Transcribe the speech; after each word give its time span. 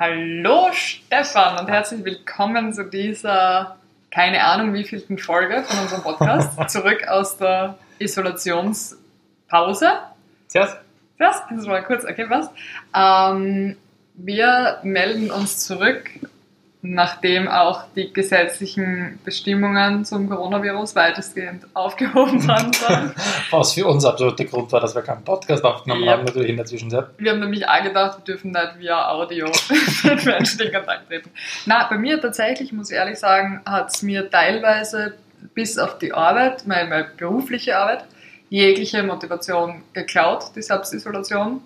Hallo 0.00 0.72
Stefan 0.72 1.58
und 1.58 1.68
herzlich 1.68 2.02
willkommen 2.02 2.72
zu 2.72 2.84
dieser, 2.84 3.76
keine 4.10 4.42
Ahnung 4.42 4.72
wievielten 4.72 5.18
Folge 5.18 5.62
von 5.62 5.78
unserem 5.78 6.02
Podcast, 6.02 6.58
zurück 6.70 7.06
aus 7.06 7.36
der 7.36 7.76
Isolationspause. 7.98 9.92
Servus. 10.46 10.76
Das, 11.18 11.42
das 11.50 11.66
war 11.66 11.82
kurz, 11.82 12.06
okay, 12.06 12.24
was? 12.30 12.48
Ähm, 12.96 13.76
wir 14.14 14.78
melden 14.84 15.30
uns 15.30 15.58
zurück 15.58 16.08
nachdem 16.82 17.46
auch 17.46 17.84
die 17.94 18.10
gesetzlichen 18.12 19.18
Bestimmungen 19.24 20.04
zum 20.04 20.30
Coronavirus 20.30 20.96
weitestgehend 20.96 21.66
aufgehoben 21.74 22.42
worden 22.48 22.72
sind. 22.72 23.14
Was 23.50 23.74
für 23.74 23.86
uns 23.86 24.04
absoluter 24.04 24.44
Grund 24.46 24.72
war, 24.72 24.80
dass 24.80 24.94
wir 24.94 25.02
keinen 25.02 25.22
Podcast 25.22 25.62
aufgenommen 25.62 26.04
ja. 26.04 26.12
haben, 26.12 26.24
natürlich 26.24 26.48
in 26.48 26.56
der 26.56 26.64
Zwischenzeit. 26.64 27.06
Wir 27.18 27.32
haben 27.32 27.40
nämlich 27.40 27.68
auch 27.68 27.82
gedacht, 27.82 28.18
wir 28.18 28.24
dürfen 28.24 28.52
nicht 28.52 28.78
via 28.78 29.10
Audio 29.10 29.46
mit 30.04 30.24
Menschen 30.24 30.60
in 30.60 30.72
Kontakt 30.72 31.08
treten. 31.08 31.30
Na, 31.66 31.86
bei 31.88 31.98
mir 31.98 32.20
tatsächlich, 32.20 32.72
muss 32.72 32.90
ich 32.90 32.96
ehrlich 32.96 33.18
sagen, 33.18 33.60
hat 33.66 33.92
es 33.94 34.02
mir 34.02 34.30
teilweise 34.30 35.14
bis 35.52 35.78
auf 35.78 35.98
die 35.98 36.14
Arbeit, 36.14 36.66
meine, 36.66 36.88
meine 36.88 37.08
berufliche 37.16 37.76
Arbeit, 37.76 38.04
jegliche 38.48 39.02
Motivation 39.02 39.82
geklaut, 39.92 40.52
die 40.56 40.62
Selbstisolation 40.62 41.60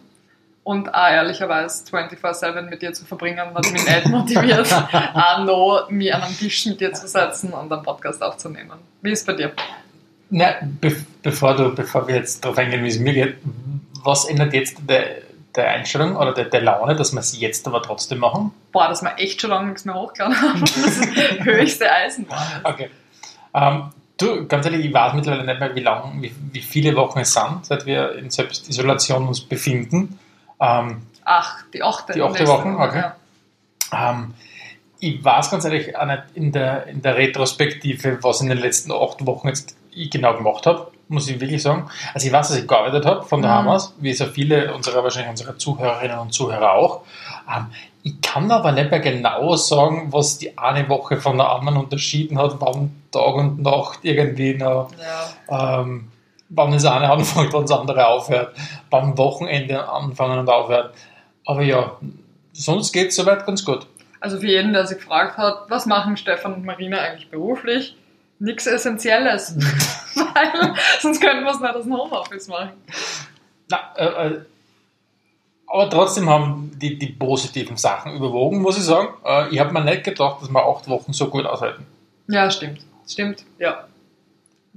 und 0.64 0.92
auch 0.94 1.08
ehrlicherweise 1.08 1.84
24-7 1.84 2.62
mit 2.62 2.80
dir 2.80 2.92
zu 2.92 3.04
verbringen, 3.04 3.38
hat 3.54 3.70
mich 3.70 3.86
nicht 3.86 4.06
motiviert, 4.06 4.72
auch 5.14 5.44
noch 5.44 5.90
mich 5.90 6.12
an 6.12 6.22
einem 6.22 6.36
Tisch 6.36 6.66
mit 6.66 6.80
dir 6.80 6.92
zu 6.94 7.06
setzen 7.06 7.52
und 7.52 7.70
einen 7.70 7.82
Podcast 7.82 8.22
aufzunehmen. 8.22 8.78
Wie 9.02 9.12
ist 9.12 9.20
es 9.20 9.26
bei 9.26 9.34
dir? 9.34 9.52
Na, 10.30 10.54
be 10.80 10.96
bevor, 11.22 11.54
du, 11.54 11.74
bevor 11.74 12.08
wir 12.08 12.16
jetzt 12.16 12.44
darauf 12.44 12.58
eingehen, 12.58 12.82
wie 12.82 12.88
es 12.88 12.98
mir 12.98 13.12
geht, 13.12 13.36
was 14.02 14.24
ändert 14.24 14.54
jetzt 14.54 14.78
der, 14.88 15.18
der 15.54 15.68
Einstellung 15.68 16.16
oder 16.16 16.32
der, 16.32 16.46
der 16.46 16.62
Laune, 16.62 16.96
dass 16.96 17.12
wir 17.12 17.20
es 17.20 17.38
jetzt 17.38 17.66
aber 17.66 17.82
trotzdem 17.82 18.18
machen? 18.18 18.52
Boah, 18.72 18.88
dass 18.88 19.02
wir 19.02 19.18
echt 19.18 19.42
schon 19.42 19.50
lange 19.50 19.68
nichts 19.68 19.84
mehr 19.84 19.94
hochgeladen 19.94 20.40
haben. 20.40 20.60
Das 20.60 20.76
ist 20.76 21.04
höchste 21.44 21.92
Eisenbahn. 21.92 22.60
Okay. 22.64 22.88
Ähm, 23.54 23.90
du, 24.16 24.46
ganz 24.46 24.64
ehrlich, 24.64 24.86
ich 24.86 24.94
weiß 24.94 25.12
mittlerweile 25.12 25.44
nicht 25.44 25.60
mehr, 25.60 25.74
wie 25.74 25.80
lang, 25.80 26.22
wie, 26.22 26.34
wie 26.52 26.60
viele 26.62 26.96
Wochen 26.96 27.20
es 27.20 27.34
sind, 27.34 27.66
seit 27.66 27.84
wir 27.84 28.14
in 28.16 28.30
Selbstisolation 28.30 29.28
uns 29.28 29.42
befinden. 29.42 30.18
Ähm, 30.60 31.02
Ach, 31.24 31.62
die 31.72 31.82
achte. 31.82 32.12
Die 32.12 32.22
achte 32.22 32.46
Woche, 32.46 32.68
okay. 32.78 33.04
Ja. 33.92 34.10
Ähm, 34.10 34.34
ich 35.00 35.22
weiß 35.24 35.50
ganz 35.50 35.64
ehrlich 35.64 35.96
auch 35.96 36.06
nicht 36.06 36.22
in 36.34 36.52
der, 36.52 36.86
in 36.86 37.02
der 37.02 37.16
Retrospektive, 37.16 38.18
was 38.22 38.40
in 38.40 38.48
den 38.48 38.58
letzten 38.58 38.92
acht 38.92 39.24
Wochen 39.26 39.48
jetzt 39.48 39.76
ich 39.90 40.10
genau 40.10 40.34
gemacht 40.34 40.66
habe, 40.66 40.90
muss 41.08 41.28
ich 41.28 41.40
wirklich 41.40 41.62
sagen. 41.62 41.88
Also 42.12 42.26
ich 42.26 42.32
weiß, 42.32 42.48
dass 42.48 42.58
ich 42.58 42.66
gearbeitet 42.66 43.04
habe 43.06 43.22
von 43.22 43.42
daheim 43.42 43.64
mhm. 43.64 43.70
aus, 43.70 43.94
wie 43.98 44.12
so 44.12 44.26
viele 44.26 44.74
unserer, 44.74 45.02
wahrscheinlich 45.02 45.30
unserer 45.30 45.56
Zuhörerinnen 45.58 46.18
und 46.18 46.32
Zuhörer 46.32 46.72
auch. 46.72 47.02
Ähm, 47.54 47.66
ich 48.02 48.20
kann 48.20 48.50
aber 48.50 48.72
nicht 48.72 48.90
mehr 48.90 49.00
genau 49.00 49.56
sagen, 49.56 50.12
was 50.12 50.38
die 50.38 50.58
eine 50.58 50.88
Woche 50.88 51.18
von 51.18 51.38
der 51.38 51.50
anderen 51.50 51.78
unterschieden 51.78 52.38
hat, 52.38 52.56
wann 52.60 52.90
Tag 53.10 53.34
und 53.34 53.62
Nacht 53.62 54.00
irgendwie 54.02 54.54
noch 54.54 54.90
ja. 55.48 55.80
ähm, 55.80 56.10
wann 56.54 56.72
das 56.72 56.84
eine 56.84 57.10
anfängt, 57.10 57.52
wann 57.52 57.62
das 57.62 57.72
andere 57.72 58.06
aufhört, 58.06 58.56
beim 58.90 59.16
Wochenende 59.18 59.88
anfangen 59.88 60.38
und 60.38 60.48
aufhören. 60.48 60.90
Aber 61.46 61.62
ja, 61.62 61.96
sonst 62.52 62.92
geht 62.92 63.08
es 63.08 63.16
soweit 63.16 63.46
ganz 63.46 63.64
gut. 63.64 63.86
Also 64.20 64.38
für 64.38 64.46
jeden, 64.46 64.72
der 64.72 64.86
sich 64.86 64.98
gefragt 64.98 65.36
hat, 65.36 65.64
was 65.68 65.86
machen 65.86 66.16
Stefan 66.16 66.54
und 66.54 66.64
Marina 66.64 66.98
eigentlich 66.98 67.30
beruflich? 67.30 67.96
Nichts 68.38 68.66
Essentielles. 68.66 69.54
Weil 70.14 70.74
sonst 71.00 71.20
könnten 71.20 71.44
wir 71.44 71.52
es 71.52 71.60
nicht 71.60 71.74
aus 71.74 71.84
dem 71.84 71.96
Homeoffice 71.96 72.48
machen. 72.48 72.72
Na, 73.68 73.78
äh, 73.96 74.26
äh, 74.26 74.40
aber 75.66 75.90
trotzdem 75.90 76.28
haben 76.28 76.70
die, 76.76 76.98
die 76.98 77.08
positiven 77.08 77.76
Sachen 77.76 78.14
überwogen, 78.14 78.60
muss 78.60 78.78
ich 78.78 78.84
sagen. 78.84 79.08
Äh, 79.24 79.48
ich 79.50 79.58
habe 79.58 79.72
mir 79.72 79.84
nicht 79.84 80.04
gedacht, 80.04 80.40
dass 80.40 80.48
wir 80.48 80.64
acht 80.64 80.88
Wochen 80.88 81.12
so 81.12 81.28
gut 81.28 81.44
aushalten. 81.46 81.86
Ja, 82.28 82.50
stimmt. 82.50 82.80
Stimmt, 83.06 83.44
ja. 83.58 83.86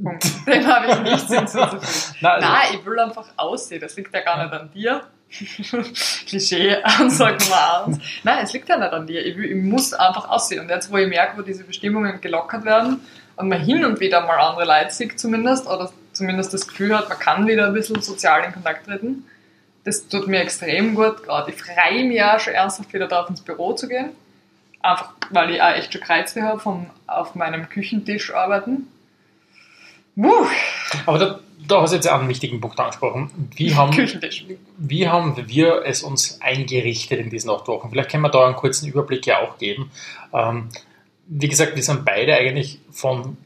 Punkt. 0.02 0.48
Dem 0.48 0.68
habe 0.68 0.88
ich 0.92 1.00
nichts 1.12 1.34
hinzuzufügen. 1.34 1.88
Nein, 2.22 2.32
also 2.32 2.48
Nein, 2.48 2.68
ich 2.74 2.86
will 2.86 3.00
einfach 3.00 3.28
aussehen. 3.36 3.82
Das 3.82 3.96
liegt 3.96 4.14
ja 4.14 4.22
gar 4.22 4.44
nicht 4.44 4.54
an 4.54 4.72
dir. 4.72 5.02
Klischee, 6.28 6.78
Ansage 6.84 7.44
Nummer 7.44 7.86
eins. 7.86 8.00
Nein, 8.24 8.44
es 8.44 8.54
liegt 8.54 8.70
ja 8.70 8.78
nicht 8.78 8.94
an 8.94 9.08
dir. 9.08 9.26
Ich, 9.26 9.36
will, 9.36 9.46
ich, 9.46 9.64
muss 9.64 9.94
einfach 9.94 10.30
aussehen. 10.30 10.62
Und 10.62 10.70
jetzt, 10.70 10.92
wo 10.92 10.98
ich 10.98 11.08
merke, 11.08 11.38
wo 11.38 11.42
diese 11.42 11.64
Bestimmungen 11.64 12.22
gelockert 12.22 12.64
werden 12.64 13.02
und 13.36 13.50
man 13.50 13.60
hin 13.60 13.84
und 13.84 14.00
wieder 14.00 14.22
mal 14.22 14.40
andere 14.40 14.66
Leute 14.66 14.92
sieht 14.92 15.20
zumindest, 15.20 15.68
oder 15.68 15.92
zumindest 16.14 16.54
das 16.54 16.68
Gefühl 16.68 16.96
hat, 16.96 17.10
man 17.10 17.20
kann 17.20 17.48
wieder 17.48 17.68
ein 17.68 17.74
bisschen 17.74 18.02
sozial 18.02 18.44
in 18.46 18.54
Kontakt 18.54 18.86
treten, 18.86 19.26
das 19.84 20.08
tut 20.08 20.28
mir 20.28 20.42
extrem 20.42 20.96
gut. 20.96 21.24
Gerade 21.24 21.52
ich 21.52 21.62
freue 21.62 22.06
mich 22.06 22.24
auch 22.24 22.40
schon 22.40 22.54
ernsthaft 22.54 22.94
wieder 22.94 23.08
darauf, 23.08 23.30
ins 23.30 23.42
Büro 23.42 23.74
zu 23.74 23.88
gehen. 23.88 24.10
Einfach, 24.82 25.14
weil 25.32 25.52
ich 25.52 25.62
auch 25.62 25.72
echt 25.72 25.92
schon 25.92 26.02
Kreuzweh 26.02 26.42
habe 26.42 26.60
vom 26.60 26.90
auf 27.08 27.36
meinem 27.36 27.68
Küchentisch 27.68 28.34
arbeiten. 28.34 28.88
Aber 31.06 31.20
da, 31.20 31.40
da 31.68 31.82
hast 31.82 31.92
du 31.92 31.96
jetzt 31.96 32.08
einen 32.08 32.28
wichtigen 32.28 32.60
Punkt 32.60 32.80
angesprochen. 32.80 33.30
Wie 33.56 33.76
haben, 33.76 33.96
wie 34.78 35.08
haben 35.08 35.48
wir 35.48 35.84
es 35.86 36.02
uns 36.02 36.42
eingerichtet 36.42 37.20
in 37.20 37.30
diesen 37.30 37.50
acht 37.50 37.68
Wochen? 37.68 37.90
Vielleicht 37.90 38.10
können 38.10 38.24
wir 38.24 38.30
da 38.30 38.46
einen 38.46 38.56
kurzen 38.56 38.88
Überblick 38.88 39.26
ja 39.28 39.42
auch 39.42 39.58
geben. 39.58 39.92
Ähm, 40.34 40.70
wie 41.28 41.48
gesagt, 41.48 41.76
wir 41.76 41.84
sind 41.84 42.04
beide 42.04 42.36
eigentlich 42.36 42.80
von 42.90 43.38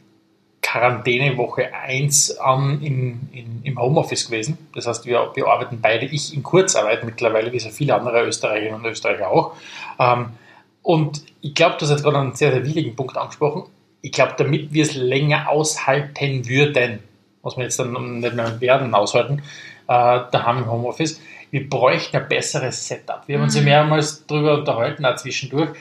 Quarantänewoche 0.61 1.73
1 1.73 2.37
an 2.37 2.81
in, 2.81 3.29
in, 3.33 3.61
im 3.63 3.79
Homeoffice 3.79 4.27
gewesen. 4.27 4.57
Das 4.73 4.87
heißt, 4.87 5.05
wir, 5.05 5.31
wir 5.33 5.47
arbeiten 5.47 5.79
beide, 5.81 6.05
ich 6.05 6.33
in 6.33 6.43
Kurzarbeit 6.43 7.03
mittlerweile, 7.03 7.51
wie 7.51 7.59
so 7.59 7.69
viele 7.69 7.95
andere 7.95 8.23
Österreicherinnen 8.23 8.79
und 8.79 8.85
Österreicher 8.85 9.29
auch. 9.29 9.55
Ähm, 9.99 10.27
und 10.83 11.23
ich 11.41 11.53
glaube, 11.53 11.75
du 11.77 11.85
hast 11.85 11.91
jetzt 11.91 12.03
gerade 12.03 12.19
einen 12.19 12.35
sehr, 12.35 12.53
sehr 12.53 12.63
wichtigen 12.63 12.95
Punkt 12.95 13.17
angesprochen 13.17 13.65
ich 14.01 14.11
glaube, 14.11 14.33
damit 14.37 14.73
wir 14.73 14.83
es 14.83 14.95
länger 14.95 15.49
aushalten 15.49 16.47
würden, 16.47 16.99
was 17.43 17.57
wir 17.57 17.63
jetzt 17.63 17.79
dann 17.79 18.19
nicht 18.19 18.35
mehr 18.35 18.61
werden 18.61 18.93
aushalten, 18.93 19.41
äh, 19.87 20.19
daheim 20.31 20.59
im 20.59 20.71
Homeoffice, 20.71 21.21
wir 21.51 21.69
bräuchten 21.69 22.17
ein 22.17 22.29
besseres 22.29 22.87
Setup. 22.87 23.23
Wir 23.27 23.35
haben 23.37 23.43
uns 23.43 23.55
ja 23.55 23.61
mhm. 23.61 23.67
mehrmals 23.67 24.25
darüber 24.25 24.59
unterhalten, 24.59 25.05
auch 25.05 25.15
zwischendurch. 25.17 25.71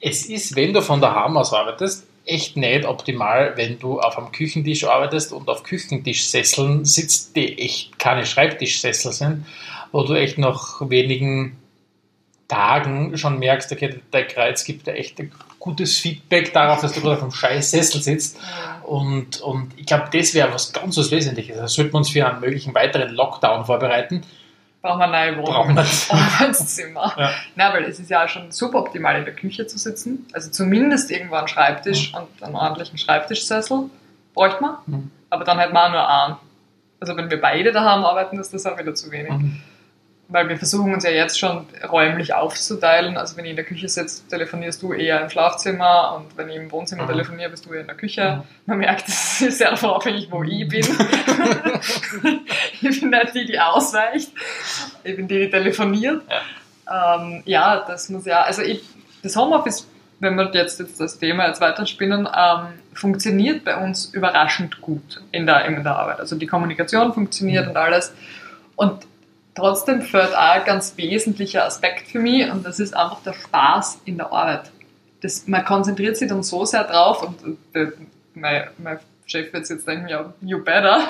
Es 0.00 0.26
ist, 0.26 0.54
wenn 0.56 0.72
du 0.72 0.82
von 0.82 1.00
daheim 1.00 1.36
aus 1.36 1.52
arbeitest, 1.52 2.06
echt 2.24 2.56
nicht 2.56 2.84
optimal, 2.84 3.56
wenn 3.56 3.78
du 3.78 4.00
auf 4.00 4.18
einem 4.18 4.32
Küchentisch 4.32 4.84
arbeitest 4.84 5.32
und 5.32 5.48
auf 5.48 5.62
Küchentischsesseln 5.62 6.84
sitzt, 6.84 7.36
die 7.36 7.58
echt 7.58 7.98
keine 7.98 8.26
Schreibtischsessel 8.26 9.12
sind, 9.12 9.46
wo 9.92 10.02
du 10.02 10.14
echt 10.14 10.38
nach 10.38 10.80
wenigen 10.88 11.56
Tagen 12.48 13.16
schon 13.16 13.38
merkst, 13.38 13.72
okay, 13.72 14.00
der 14.12 14.26
Kreuz 14.26 14.64
gibt 14.64 14.86
dir 14.86 14.94
echt 14.94 15.20
gutes 15.66 15.98
Feedback 15.98 16.52
darauf, 16.52 16.80
dass 16.80 16.92
du 16.92 17.00
gerade 17.00 17.16
auf 17.16 17.22
einem 17.22 17.32
scheiß 17.32 17.70
Sessel 17.70 18.00
sitzt. 18.00 18.38
Und, 18.84 19.40
und 19.40 19.78
ich 19.78 19.84
glaube, 19.84 20.04
das 20.12 20.32
wäre 20.32 20.52
was 20.52 20.72
ganz 20.72 20.96
was 20.96 21.10
Wesentliches. 21.10 21.56
Da 21.56 21.68
sollten 21.68 21.92
wir 21.92 21.98
uns 21.98 22.10
für 22.10 22.26
einen 22.26 22.40
möglichen 22.40 22.74
weiteren 22.74 23.14
Lockdown 23.14 23.66
vorbereiten. 23.66 24.22
Brauchen 24.80 25.00
wir 25.00 25.12
eine 25.12 25.36
neue 25.36 25.46
Wohnung, 25.46 25.78
Arbeitszimmer. 25.78 27.12
ja. 27.18 27.30
Na, 27.56 27.74
weil 27.74 27.84
es 27.84 27.98
ist 27.98 28.08
ja 28.08 28.24
auch 28.24 28.28
schon 28.28 28.52
super 28.52 28.78
optimal 28.78 29.16
in 29.16 29.24
der 29.24 29.34
Küche 29.34 29.66
zu 29.66 29.78
sitzen. 29.78 30.26
Also 30.32 30.50
zumindest 30.50 31.10
irgendwo 31.10 31.34
einen 31.34 31.48
Schreibtisch 31.48 32.12
mhm. 32.12 32.18
und 32.18 32.42
einen 32.42 32.54
ordentlichen 32.54 32.96
Schreibtischsessel 32.96 33.90
bräuchte 34.34 34.62
man. 34.62 34.76
Mhm. 34.86 35.10
Aber 35.28 35.44
dann 35.44 35.58
halt 35.58 35.72
mal 35.72 35.90
nur 35.90 36.08
einen. 36.08 36.36
Also 37.00 37.16
wenn 37.16 37.28
wir 37.28 37.40
beide 37.40 37.72
daheim 37.72 38.04
arbeiten, 38.04 38.38
ist 38.38 38.54
das 38.54 38.64
auch 38.64 38.78
wieder 38.78 38.94
zu 38.94 39.10
wenig. 39.10 39.32
Mhm 39.32 39.60
weil 40.28 40.48
wir 40.48 40.56
versuchen 40.56 40.92
uns 40.92 41.04
ja 41.04 41.10
jetzt 41.10 41.38
schon 41.38 41.66
räumlich 41.88 42.34
aufzuteilen. 42.34 43.16
Also 43.16 43.36
wenn 43.36 43.44
ich 43.44 43.50
in 43.50 43.56
der 43.56 43.64
Küche 43.64 43.88
sitze, 43.88 44.26
telefonierst 44.28 44.82
du 44.82 44.92
eher 44.92 45.20
im 45.20 45.30
Schlafzimmer 45.30 46.16
und 46.16 46.36
wenn 46.36 46.48
ich 46.48 46.56
im 46.56 46.72
Wohnzimmer 46.72 47.04
mhm. 47.04 47.08
telefoniere, 47.08 47.50
bist 47.50 47.66
du 47.66 47.72
eher 47.72 47.82
in 47.82 47.86
der 47.86 47.96
Küche. 47.96 48.42
Mhm. 48.42 48.42
Man 48.66 48.78
merkt, 48.78 49.08
es 49.08 49.40
ist 49.40 49.58
sehr 49.58 49.70
davon 49.70 49.90
abhängig, 49.90 50.28
wo 50.30 50.42
ich 50.42 50.68
bin. 50.68 50.80
ich 52.82 53.00
bin 53.00 53.10
nicht 53.10 53.34
die, 53.34 53.46
die 53.46 53.60
ausweicht. 53.60 54.32
Ich 55.04 55.14
bin 55.14 55.28
die, 55.28 55.38
die 55.38 55.50
telefoniert. 55.50 56.22
Ja, 56.88 57.16
ähm, 57.16 57.42
ja 57.44 57.84
das 57.86 58.08
muss 58.08 58.26
ja, 58.26 58.42
also 58.42 58.62
ich, 58.62 58.82
das 59.22 59.36
Homeoffice, 59.36 59.86
wenn 60.18 60.34
wir 60.34 60.50
jetzt, 60.54 60.80
jetzt 60.80 60.98
das 60.98 61.18
Thema 61.20 61.46
jetzt 61.46 61.60
weiterspinnen, 61.60 62.26
ähm, 62.26 62.66
funktioniert 62.94 63.64
bei 63.64 63.76
uns 63.76 64.06
überraschend 64.06 64.80
gut 64.80 65.22
in 65.30 65.46
der, 65.46 65.66
in 65.66 65.84
der 65.84 65.94
Arbeit. 65.94 66.18
Also 66.18 66.34
die 66.34 66.46
Kommunikation 66.48 67.12
funktioniert 67.14 67.66
mhm. 67.66 67.70
und 67.70 67.76
alles. 67.76 68.12
Und 68.74 69.06
Trotzdem 69.56 70.02
fällt 70.02 70.34
auch 70.34 70.38
ein 70.38 70.64
ganz 70.64 70.96
wesentlicher 70.98 71.64
Aspekt 71.64 72.08
für 72.08 72.18
mich 72.18 72.48
und 72.50 72.64
das 72.64 72.78
ist 72.78 72.94
einfach 72.94 73.22
der 73.22 73.32
Spaß 73.32 74.02
in 74.04 74.18
der 74.18 74.30
Arbeit. 74.30 74.70
Das, 75.22 75.46
man 75.48 75.64
konzentriert 75.64 76.18
sich 76.18 76.28
dann 76.28 76.42
so 76.42 76.66
sehr 76.66 76.84
drauf 76.84 77.22
und 77.22 77.56
äh, 77.72 77.86
mein, 78.34 78.68
Chef 79.24 79.52
wird 79.52 79.68
jetzt 79.68 79.88
denken, 79.88 80.08
ja, 80.08 80.32
you 80.40 80.62
better. 80.62 81.08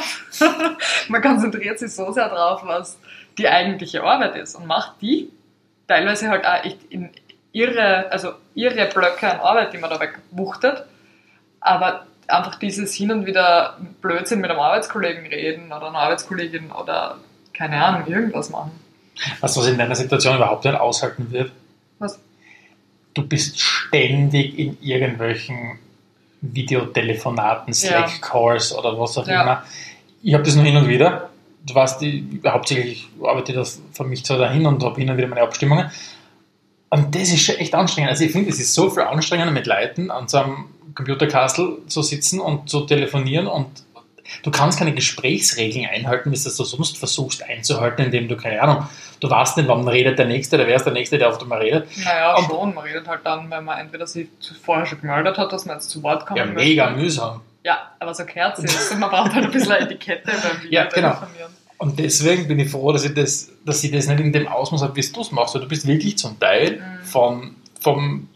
man 1.09 1.21
konzentriert 1.21 1.79
sich 1.79 1.93
so 1.93 2.13
sehr 2.13 2.29
drauf, 2.29 2.63
was 2.65 2.99
die 3.37 3.49
eigentliche 3.49 4.03
Arbeit 4.03 4.37
ist 4.37 4.55
und 4.55 4.67
macht 4.67 5.03
die 5.03 5.31
teilweise 5.89 6.29
halt 6.29 6.47
auch 6.47 6.65
echt 6.65 6.79
in 6.89 7.11
ihre, 7.53 8.11
also 8.11 8.33
ihre 8.55 8.87
Blöcke 8.87 9.31
an 9.31 9.41
Arbeit, 9.41 9.73
die 9.73 9.79
man 9.79 9.91
da 9.91 10.01
wegwuchtet, 10.01 10.85
aber 11.61 12.07
einfach 12.29 12.55
dieses 12.55 12.95
hin 12.95 13.11
und 13.11 13.27
wieder 13.27 13.77
Blödsinn 14.01 14.41
mit 14.41 14.51
einem 14.51 14.61
Arbeitskollegen 14.61 15.27
reden 15.27 15.73
oder 15.73 15.89
einer 15.89 15.99
Arbeitskollegin 15.99 16.71
oder 16.71 17.19
keine 17.57 17.83
Ahnung, 17.83 18.07
irgendwas 18.07 18.51
machen. 18.51 18.73
Was, 19.41 19.57
was 19.57 19.67
in 19.67 19.79
deiner 19.79 19.95
Situation 19.95 20.37
überhaupt 20.37 20.65
nicht 20.65 20.75
aushalten 20.75 21.31
wird? 21.31 21.53
Was? 21.99 22.19
du 23.17 23.27
bist 23.27 23.61
ständig 23.61 24.59
in 24.59 24.77
irgendwelchen 24.81 25.79
Videotelefonaten, 26.43 27.73
Slack-Calls 27.73 28.71
ja. 28.71 28.77
oder 28.77 28.99
was 29.01 29.17
auch 29.17 29.27
ja. 29.27 29.43
immer. 29.43 29.65
Ich 30.23 30.35
habe 30.35 30.45
das 30.45 30.55
nur 30.55 30.65
hin 30.65 30.77
und 30.77 30.89
wieder. 30.89 31.31
Du 31.65 31.75
weißt, 31.75 32.03
ich, 32.03 32.25
hauptsächlich 32.47 33.09
arbeite 33.23 33.53
ich 33.53 33.59
das 33.59 33.81
für 33.93 34.05
mich 34.05 34.25
zwar 34.25 34.39
dahin 34.39 34.67
und 34.67 34.85
habe 34.85 35.01
hin 35.01 35.11
und 35.11 35.17
wieder 35.17 35.29
meine 35.29 35.43
Abstimmungen. 35.43 35.91
Und 36.91 37.15
das 37.15 37.33
ist 37.33 37.41
schon 37.41 37.57
echt 37.57 37.75
anstrengend. 37.75 38.11
Also 38.11 38.25
ich 38.25 38.33
finde, 38.33 38.51
es 38.51 38.61
ist 38.61 38.75
so 38.75 38.91
viel 38.91 39.03
anstrengender 39.03 39.53
mit 39.53 39.67
Leuten 39.67 40.11
an 40.11 40.29
so 40.29 40.39
einem 40.39 40.67
Computerkastel 40.95 41.79
zu 41.89 42.03
sitzen 42.03 42.39
und 42.39 42.69
zu 42.69 42.83
telefonieren 42.83 43.47
und 43.47 43.67
du 44.43 44.51
kannst 44.51 44.79
keine 44.79 44.93
Gesprächsregeln 44.93 45.87
einhalten, 45.87 46.31
wie 46.31 46.37
du 46.37 46.43
das 46.43 46.57
sonst 46.57 46.99
versuchst 46.99 47.43
einzuhalten, 47.43 48.05
indem 48.05 48.29
du, 48.29 48.37
keine 48.37 48.61
Ahnung, 48.61 48.89
du 49.21 49.31
weißt 49.31 49.57
nicht, 49.57 49.69
wann 49.69 49.87
redet 49.87 50.19
der 50.19 50.27
Nächste, 50.27 50.57
oder 50.57 50.67
wer 50.67 50.77
ist 50.77 50.85
der 50.85 50.93
Nächste, 50.93 51.19
der 51.19 51.29
auf 51.29 51.39
dem 51.39 51.53
redet. 51.53 51.89
Naja, 52.05 52.37
und, 52.37 52.47
schon, 52.47 52.75
man 52.75 52.85
redet 52.85 53.07
halt 53.09 53.21
dann, 53.25 53.51
wenn 53.51 53.65
man 53.65 53.79
entweder 53.79 54.07
sich 54.07 54.29
vorher 54.63 54.87
schon 54.87 55.01
gemeldet 55.01 55.39
hat, 55.39 55.53
dass 55.53 55.65
man 55.65 55.77
jetzt 55.77 55.91
zu 55.91 56.03
Wort 56.03 56.27
kommt. 56.27 56.39
Ja, 56.39 56.47
mega 56.47 56.91
mühsam. 56.91 57.41
Ja, 57.65 57.91
aber 57.99 58.15
so 58.15 58.25
gehört 58.25 58.59
es. 58.61 58.95
man 58.97 59.11
braucht 59.11 59.35
halt 59.35 59.47
ein 59.47 59.51
bisschen 59.51 59.73
Etikette 59.81 60.23
beim 60.27 60.63
Video 60.63 60.81
ja, 60.81 60.85
genau. 60.87 61.17
Und 61.79 61.99
deswegen 61.99 62.49
bin 62.49 62.59
ich 62.59 62.71
froh, 62.71 62.93
dass 62.93 63.05
ich 63.05 63.13
das, 63.13 63.51
dass 63.65 63.83
ich 63.85 63.91
das 63.91 64.07
nicht 64.07 64.21
in 64.21 64.33
dem 64.33 64.49
Ausmaß 64.49 64.83
habe, 64.83 64.97
wie 64.97 65.03
du 65.03 65.21
es 65.21 65.31
machst. 65.31 65.55
Du 65.55 65.69
bist 65.69 65.87
wirklich 65.87 66.17
zum 66.17 66.39
Teil 66.39 66.79
mhm. 66.79 67.05
von, 67.05 67.57
vom 67.81 68.29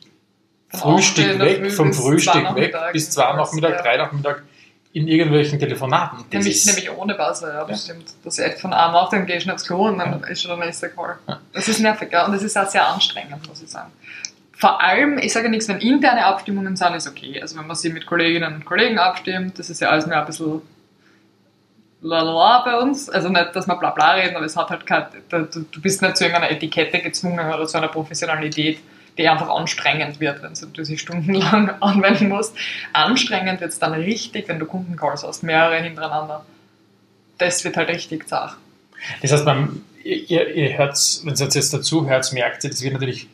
Frühstück 0.69 1.39
weg, 1.39 1.73
vom 1.73 1.93
Frühstück 1.93 2.55
weg 2.55 2.75
bis 2.93 3.11
zwei 3.11 3.33
Nachmittag, 3.33 3.83
drei 3.83 3.97
Nachmittag 3.97 4.43
in 4.93 5.07
irgendwelchen 5.07 5.59
Telefonaten. 5.59 6.25
Das 6.31 6.45
nämlich, 6.45 6.67
nämlich 6.67 6.91
ohne 6.91 7.15
Pause, 7.15 7.53
ja, 7.55 7.65
das 7.65 7.87
ja. 7.87 7.95
stimmt. 7.95 8.13
Dass 8.25 8.39
ich 8.39 8.45
echt 8.45 8.59
von 8.59 8.73
einem 8.73 8.95
auf 8.95 9.09
den 9.11 9.25
gehe, 9.27 9.41
schnell 9.41 9.55
aufs 9.55 9.67
Klo 9.67 9.87
und 9.87 9.99
dann 9.99 10.21
ja. 10.21 10.27
ist 10.29 10.43
schon 10.43 10.57
der 10.57 10.67
nächste 10.67 10.91
Call. 10.91 11.17
Ja. 11.29 11.41
Das 11.53 11.69
ist 11.69 11.81
nervig, 11.81 12.11
ja, 12.11 12.27
und 12.27 12.33
das 12.33 12.43
ist 12.43 12.59
auch 12.59 12.69
sehr 12.69 12.87
anstrengend, 12.89 13.47
muss 13.49 13.63
ich 13.63 13.71
sagen. 13.71 13.93
Vor 14.53 14.81
allem, 14.83 15.19
ich 15.19 15.33
sage 15.33 15.49
nichts, 15.49 15.69
wenn 15.69 15.79
interne 15.79 16.25
Abstimmungen 16.25 16.77
sind, 16.77 16.95
ist 16.95 17.09
okay. 17.09 17.41
Also 17.41 17.57
wenn 17.59 17.67
man 17.67 17.77
sie 17.77 17.91
mit 17.91 18.05
Kolleginnen 18.05 18.55
und 18.57 18.65
Kollegen 18.65 18.99
abstimmt, 18.99 19.59
das 19.59 19.71
ist 19.71 19.81
ja 19.81 19.89
alles 19.89 20.07
mehr 20.07 20.21
ein 20.21 20.27
bisschen 20.27 20.61
lalala 22.03 22.63
bei 22.65 22.79
uns. 22.79 23.09
Also 23.09 23.29
nicht, 23.29 23.55
dass 23.55 23.67
wir 23.67 23.77
bla 23.77 23.91
bla 23.91 24.13
reden, 24.13 24.37
aber 24.37 24.45
es 24.45 24.57
hat 24.57 24.71
halt 24.71 24.85
kein, 24.87 25.07
du, 25.29 25.45
du 25.47 25.81
bist 25.81 26.03
nicht 26.03 26.17
zu 26.17 26.25
irgendeiner 26.25 26.51
Etikette 26.51 26.99
gezwungen 26.99 27.49
oder 27.49 27.67
zu 27.67 27.79
einer 27.79 27.89
Professionalität 27.89 28.81
die 29.19 29.29
einfach 29.29 29.49
anstrengend 29.49 30.21
wird, 30.21 30.43
wenn 30.43 30.55
du 30.73 30.85
sie 30.85 30.99
stundenlang 30.99 31.71
anwenden 31.81 32.29
musst. 32.29 32.55
Anstrengend 32.93 33.61
wird 33.61 33.73
es 33.73 33.79
dann 33.79 33.93
richtig, 33.95 34.49
wenn 34.49 34.59
du 34.59 34.67
Kundencalls 34.67 35.25
hast, 35.25 35.43
mehrere 35.43 35.81
hintereinander. 35.83 36.45
Das 37.39 37.65
wird 37.65 37.77
halt 37.77 37.89
richtig 37.89 38.29
zart. 38.29 38.57
Das 39.23 39.33
heißt, 39.33 39.45
man, 39.45 39.83
ihr, 40.05 40.55
ihr 40.55 40.79
hört, 40.79 40.97
wenn 41.25 41.35
ihr 41.35 41.49
jetzt 41.49 41.75
dazu 41.75 42.09
hört, 42.09 42.33
merkt 42.33 42.65
ihr, 42.65 42.71
dass 42.71 42.83
wir 42.83 42.93
natürlich 42.93 43.29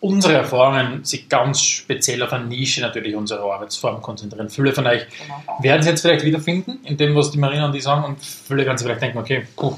unsere 0.00 0.34
Erfahrungen 0.34 1.04
sich 1.04 1.28
ganz 1.28 1.60
speziell 1.60 2.22
auf 2.22 2.32
eine 2.32 2.44
Nische 2.44 2.80
natürlich 2.80 3.16
unserer 3.16 3.52
Arbeitsform 3.52 4.00
konzentrieren. 4.00 4.48
Viele 4.48 4.72
von 4.72 4.86
euch 4.86 5.06
genau. 5.08 5.58
werden 5.60 5.82
sie 5.82 5.90
jetzt 5.90 6.02
vielleicht 6.02 6.24
wiederfinden 6.24 6.78
in 6.84 6.96
dem, 6.96 7.16
was 7.16 7.32
die 7.32 7.38
Marina 7.38 7.66
und 7.66 7.72
die 7.72 7.80
sagen 7.80 8.04
und 8.04 8.22
viele 8.22 8.64
werden 8.64 8.78
sich 8.78 8.86
vielleicht 8.86 9.02
denken, 9.02 9.18
okay, 9.18 9.46
puh, 9.56 9.76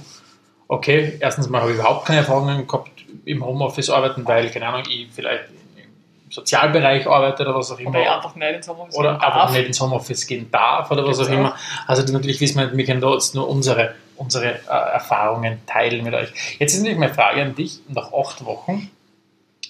okay, 0.68 1.16
erstens 1.20 1.48
mal 1.48 1.62
habe 1.62 1.72
ich 1.72 1.78
überhaupt 1.78 2.06
keine 2.06 2.20
Erfahrungen 2.20 2.66
gehabt 2.66 2.99
im 3.24 3.44
Homeoffice 3.44 3.90
arbeiten, 3.90 4.26
weil, 4.26 4.50
keine 4.50 4.68
Ahnung, 4.68 4.82
ich 4.88 5.08
vielleicht 5.12 5.44
im 5.50 6.30
Sozialbereich 6.30 7.06
arbeite 7.06 7.42
oder 7.42 7.54
was 7.54 7.70
auch 7.72 7.78
immer. 7.78 7.90
Oder 7.90 8.16
einfach 8.16 8.34
nicht 8.34 8.54
ins 8.54 8.68
Homeoffice 8.68 8.96
Oder 8.96 9.12
einfach 9.14 9.34
darf. 9.34 9.52
nicht 9.52 9.66
ins 9.66 9.80
Homeoffice 9.80 10.26
gehen 10.26 10.50
darf 10.50 10.90
oder 10.90 11.06
was 11.06 11.20
auch 11.20 11.28
immer. 11.28 11.56
Also 11.86 12.12
natürlich 12.12 12.40
wissen 12.40 12.58
wir, 12.58 12.76
wir 12.76 12.84
können 12.84 13.00
da 13.00 13.12
jetzt 13.12 13.34
nur 13.34 13.48
unsere, 13.48 13.94
unsere 14.16 14.54
äh, 14.54 14.92
Erfahrungen 14.94 15.60
teilen 15.66 16.04
mit 16.04 16.14
euch. 16.14 16.30
Jetzt 16.58 16.74
ist 16.74 16.80
natürlich 16.80 16.98
meine 16.98 17.14
Frage 17.14 17.42
an 17.42 17.54
dich, 17.54 17.80
nach 17.88 18.12
acht 18.12 18.44
Wochen, 18.44 18.90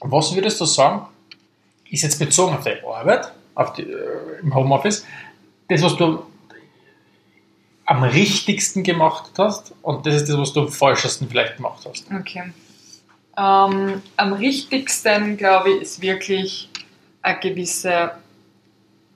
was 0.01 0.35
würdest 0.35 0.61
du 0.61 0.65
sagen, 0.65 1.07
ist 1.91 2.03
jetzt 2.03 2.19
bezogen 2.19 2.55
auf 2.55 2.65
deine 2.65 2.87
Arbeit, 2.87 3.33
auf 3.55 3.73
die, 3.75 3.83
äh, 3.83 4.41
im 4.43 4.55
Homeoffice, 4.55 5.05
das, 5.69 5.83
was 5.83 5.97
du 5.97 6.25
am 7.87 8.05
richtigsten 8.05 8.85
gemacht 8.85 9.33
hast 9.37 9.75
und 9.83 10.07
das 10.07 10.15
ist 10.15 10.29
das, 10.29 10.39
was 10.39 10.53
du 10.53 10.61
am 10.61 10.69
falschesten 10.69 11.29
vielleicht 11.29 11.57
gemacht 11.57 11.85
hast. 11.89 12.07
Okay. 12.13 12.53
Ähm, 13.41 14.03
am 14.17 14.33
richtigsten, 14.35 15.39
glaube 15.39 15.71
ich, 15.71 15.83
ist 15.83 16.03
wirklich 16.03 16.69
eine 17.23 17.39
gewisse 17.39 18.11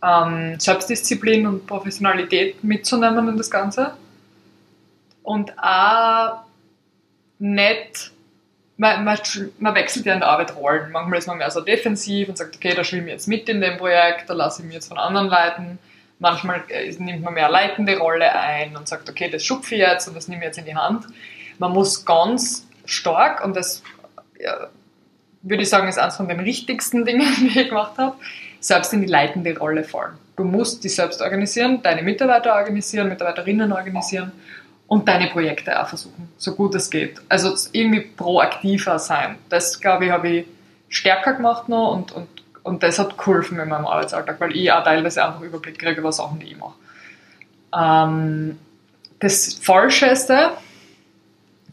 ähm, 0.03 0.59
Selbstdisziplin 0.59 1.47
und 1.47 1.67
Professionalität 1.67 2.65
mitzunehmen 2.65 3.29
in 3.29 3.37
das 3.37 3.51
Ganze. 3.51 3.93
Und 5.23 5.53
auch 5.59 6.41
nicht, 7.39 8.13
man, 8.79 9.05
man, 9.05 9.19
man, 9.59 9.75
wechselt 9.75 10.07
ja 10.07 10.15
in 10.15 10.21
der 10.21 10.29
Arbeit 10.31 10.57
Rollen. 10.57 10.91
Manchmal 10.91 11.19
ist 11.19 11.27
man 11.27 11.37
mehr 11.37 11.51
so 11.51 11.61
defensiv 11.61 12.31
und 12.31 12.39
sagt, 12.39 12.57
okay, 12.57 12.75
da 12.75 12.83
schwimme 12.83 13.09
ich 13.09 13.13
jetzt 13.13 13.29
mit 13.29 13.47
in 13.51 13.61
dem 13.61 13.77
Projekt, 13.77 14.31
da 14.31 14.35
lasse 14.35 14.63
ich 14.63 14.67
mich 14.67 14.75
jetzt 14.75 14.89
von 14.89 14.97
anderen 14.97 15.29
leiten. 15.29 15.79
Manchmal 16.19 16.65
äh, 16.69 16.91
nimmt 16.93 17.23
man 17.23 17.35
mehr 17.35 17.51
leitende 17.51 17.99
Rolle 17.99 18.33
ein 18.33 18.75
und 18.75 18.89
sagt, 18.89 19.11
okay, 19.11 19.29
das 19.29 19.45
schupfe 19.45 19.75
ich 19.75 19.83
jetzt 19.83 20.09
und 20.09 20.15
das 20.15 20.29
nehme 20.29 20.43
ich 20.43 20.47
jetzt 20.47 20.59
in 20.59 20.65
die 20.65 20.75
Hand. 20.77 21.05
Man 21.59 21.73
muss 21.73 22.07
ganz 22.07 22.67
stark, 22.87 23.45
und 23.45 23.57
das 23.57 23.83
ja, 24.39 24.69
würde 25.43 25.63
ich 25.63 25.69
sagen, 25.69 25.89
ist 25.89 25.99
eines 25.99 26.17
von 26.17 26.29
den 26.29 26.45
wichtigsten 26.45 27.05
Dingen, 27.05 27.27
die 27.39 27.61
ich 27.61 27.69
gemacht 27.69 27.99
habe, 27.99 28.17
selbst 28.61 28.93
in 28.93 29.03
die 29.03 29.07
leitende 29.07 29.57
Rolle 29.57 29.85
fallen. 29.85 30.15
Du 30.37 30.45
musst 30.45 30.83
dich 30.83 30.95
selbst 30.95 31.21
organisieren, 31.21 31.81
deine 31.83 32.03
Mitarbeiter 32.03 32.55
organisieren, 32.55 33.09
Mitarbeiterinnen 33.09 33.73
organisieren 33.73 34.33
und 34.87 35.07
deine 35.07 35.29
Projekte 35.29 35.81
auch 35.81 35.89
versuchen, 35.89 36.29
so 36.37 36.55
gut 36.55 36.75
es 36.75 36.91
geht. 36.91 37.21
Also 37.29 37.55
irgendwie 37.73 38.01
proaktiver 38.01 38.99
sein. 38.99 39.37
Das, 39.49 39.81
glaube 39.81 40.07
ich, 40.07 40.11
habe 40.11 40.29
ich 40.29 40.47
stärker 40.89 41.35
gemacht 41.35 41.69
noch 41.69 41.93
und, 41.93 42.13
und, 42.13 42.29
und 42.63 42.83
das 42.83 42.99
hat 42.99 43.17
geholfen 43.17 43.59
in 43.61 43.69
meinem 43.69 43.87
Arbeitsalltag, 43.87 44.41
weil 44.41 44.57
ich 44.57 44.71
auch 44.73 44.83
teilweise 44.83 45.25
einfach 45.25 45.41
Überblick 45.41 45.79
kriege 45.79 46.01
über 46.01 46.13
Sachen, 46.13 46.41
die 46.41 46.47
ich 46.47 46.57
mache. 46.57 46.75
Ähm, 47.77 48.59
das 49.21 49.55
Falscheste, 49.55 50.51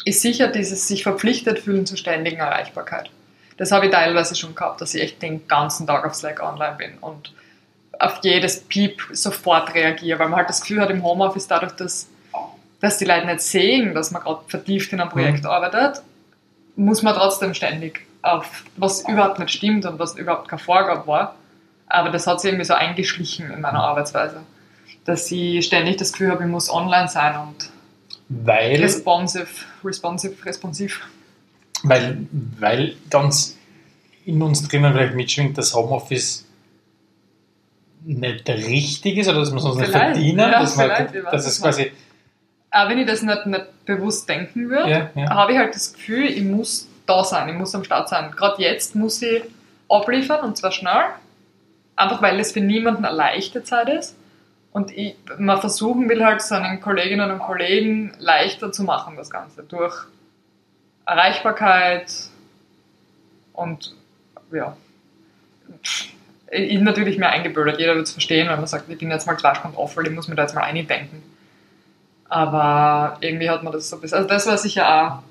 ist 0.06 0.22
sicher 0.22 0.48
dieses 0.48 0.88
sich 0.88 1.04
verpflichtet 1.04 1.60
fühlen 1.60 1.86
zur 1.86 1.98
ständigen 1.98 2.40
Erreichbarkeit. 2.40 3.10
Das 3.58 3.72
habe 3.72 3.86
ich 3.86 3.92
teilweise 3.92 4.36
schon 4.36 4.56
gehabt, 4.56 4.82
dass 4.82 4.96
ich 4.96 5.02
echt 5.02 5.22
den 5.22 5.48
ganzen 5.48 5.86
Tag 5.86 6.06
auf 6.06 6.16
Slack 6.16 6.42
online 6.42 6.78
bin 6.78 6.98
und 7.00 7.34
auf 8.00 8.20
jedes 8.24 8.62
Piep 8.62 9.02
sofort 9.12 9.76
reagiere, 9.76 10.20
weil 10.20 10.30
man 10.30 10.40
halt 10.40 10.50
das 10.50 10.62
Gefühl 10.62 10.82
hat 10.82 10.90
im 10.90 11.04
Homeoffice 11.04 11.48
dadurch, 11.48 11.74
dass, 11.74 12.08
dass 12.80 12.98
die 12.98 13.06
Leute 13.06 13.28
nicht 13.28 13.42
sehen, 13.42 13.94
dass 13.94 14.12
man 14.12 14.24
gerade 14.24 14.42
vertieft 14.48 14.92
in 14.94 15.02
einem 15.02 15.12
Projekt 15.12 15.44
mhm. 15.44 15.50
arbeitet, 15.50 16.02
muss 16.76 17.04
man 17.04 17.14
trotzdem 17.14 17.54
ständig 17.54 18.08
auf 18.24 18.64
was 18.78 19.08
überhaupt 19.08 19.40
nicht 19.40 19.52
stimmt 19.52 19.86
und 19.86 20.00
was 20.00 20.16
überhaupt 20.16 20.48
keine 20.48 20.62
Vorgabe 20.62 21.06
war. 21.08 21.36
Aber 21.88 22.10
das 22.10 22.26
hat 22.28 22.42
sich 22.42 22.50
irgendwie 22.50 22.66
so 22.66 22.74
eingeschlichen 22.74 23.52
in 23.52 23.62
meiner 23.62 23.84
Arbeitsweise, 23.84 24.42
dass 25.06 25.30
ich 25.32 25.66
ständig 25.66 25.98
das 25.98 26.14
Gefühl 26.14 26.32
habe, 26.32 26.44
ich 26.44 26.50
muss 26.50 26.70
online 26.70 27.10
sein 27.10 27.38
und 27.38 27.70
weil. 28.32 28.82
Responsive, 28.82 29.48
responsive, 29.84 30.46
responsiv. 30.46 31.02
Weil, 31.84 32.28
weil 32.60 32.96
ganz 33.10 33.58
in 34.26 34.42
uns 34.42 34.68
drinnen 34.68 34.94
vielleicht 34.94 35.16
mitschwingt, 35.16 35.58
dass 35.58 35.74
Homeoffice 35.74 36.46
nicht 38.04 38.48
richtig 38.50 39.18
ist 39.18 39.28
oder 39.28 39.40
dass 39.40 39.52
wir 39.52 39.58
es 39.58 39.64
uns 39.64 39.78
nicht 39.78 39.92
verdienen. 39.92 40.40
Ja, 40.40 40.60
dass, 40.62 40.76
man, 40.76 40.90
dass 41.32 41.46
es 41.46 41.62
quasi. 41.62 41.92
Auch 42.72 42.90
wenn 42.90 43.00
ich 43.00 43.08
das 43.08 43.22
nicht, 43.22 43.46
nicht 43.48 43.86
bewusst 43.86 44.30
denken 44.30 44.70
würde, 44.70 44.90
ja, 44.90 45.10
ja. 45.16 45.30
habe 45.30 45.52
ich 45.54 45.58
halt 45.58 45.76
das 45.76 45.94
Gefühl, 45.94 46.26
ich 46.26 46.44
muss 46.44 46.88
da 47.06 47.24
sein, 47.24 47.50
ich 47.50 47.56
muss 47.56 47.76
am 47.76 47.84
Start 47.84 48.10
sein. 48.10 48.32
Gerade 48.32 48.62
jetzt 48.62 48.96
muss 48.96 49.22
ich 49.22 49.44
abliefern 49.90 50.42
und 50.42 50.58
zwar 50.58 50.72
schnell. 50.72 51.04
Einfach 51.96 52.22
weil 52.22 52.40
es 52.40 52.54
für 52.54 52.62
niemanden 52.62 53.04
eine 53.06 53.16
leichte 53.16 53.64
Zeit 53.64 53.90
ist. 53.90 54.16
Und 54.72 54.92
ich, 54.98 55.16
man 55.38 55.60
versuchen 55.60 56.08
will 56.08 56.24
halt 56.24 56.42
seinen 56.42 56.80
Kolleginnen 56.80 57.30
und 57.30 57.40
Kollegen 57.40 58.14
leichter 58.20 58.72
zu 58.72 58.84
machen, 58.84 59.18
das 59.18 59.30
Ganze. 59.30 59.64
Durch 59.64 60.06
Erreichbarkeit 61.06 62.12
und 63.54 63.94
ja. 64.52 64.78
Ist 66.48 66.82
natürlich 66.82 67.18
mehr 67.18 67.32
eingebildet. 67.32 67.80
Jeder 67.80 67.96
wird 67.96 68.08
es 68.08 68.14
verstehen, 68.14 68.50
wenn 68.50 68.58
man 68.58 68.68
sagt, 68.68 68.90
ich 68.90 68.98
bin 68.98 69.10
jetzt 69.10 69.26
mal 69.26 69.38
zwei 69.38 69.56
Stunden 69.56 69.78
off, 69.78 69.96
weil 69.96 70.08
ich 70.08 70.14
muss 70.14 70.28
mir 70.28 70.36
da 70.36 70.44
jetzt 70.44 70.56
mal 70.56 70.64
eindenken. 70.64 71.24
Aber 72.28 73.18
irgendwie 73.22 73.50
hat 73.50 73.64
man 73.64 73.74
das 73.74 73.90
so 73.90 73.98
ein 73.98 74.02
bisschen. 74.02 74.18
Also 74.18 74.30
das 74.30 74.48
war 74.48 74.58
sicher 74.58 74.88
auch 74.88 75.24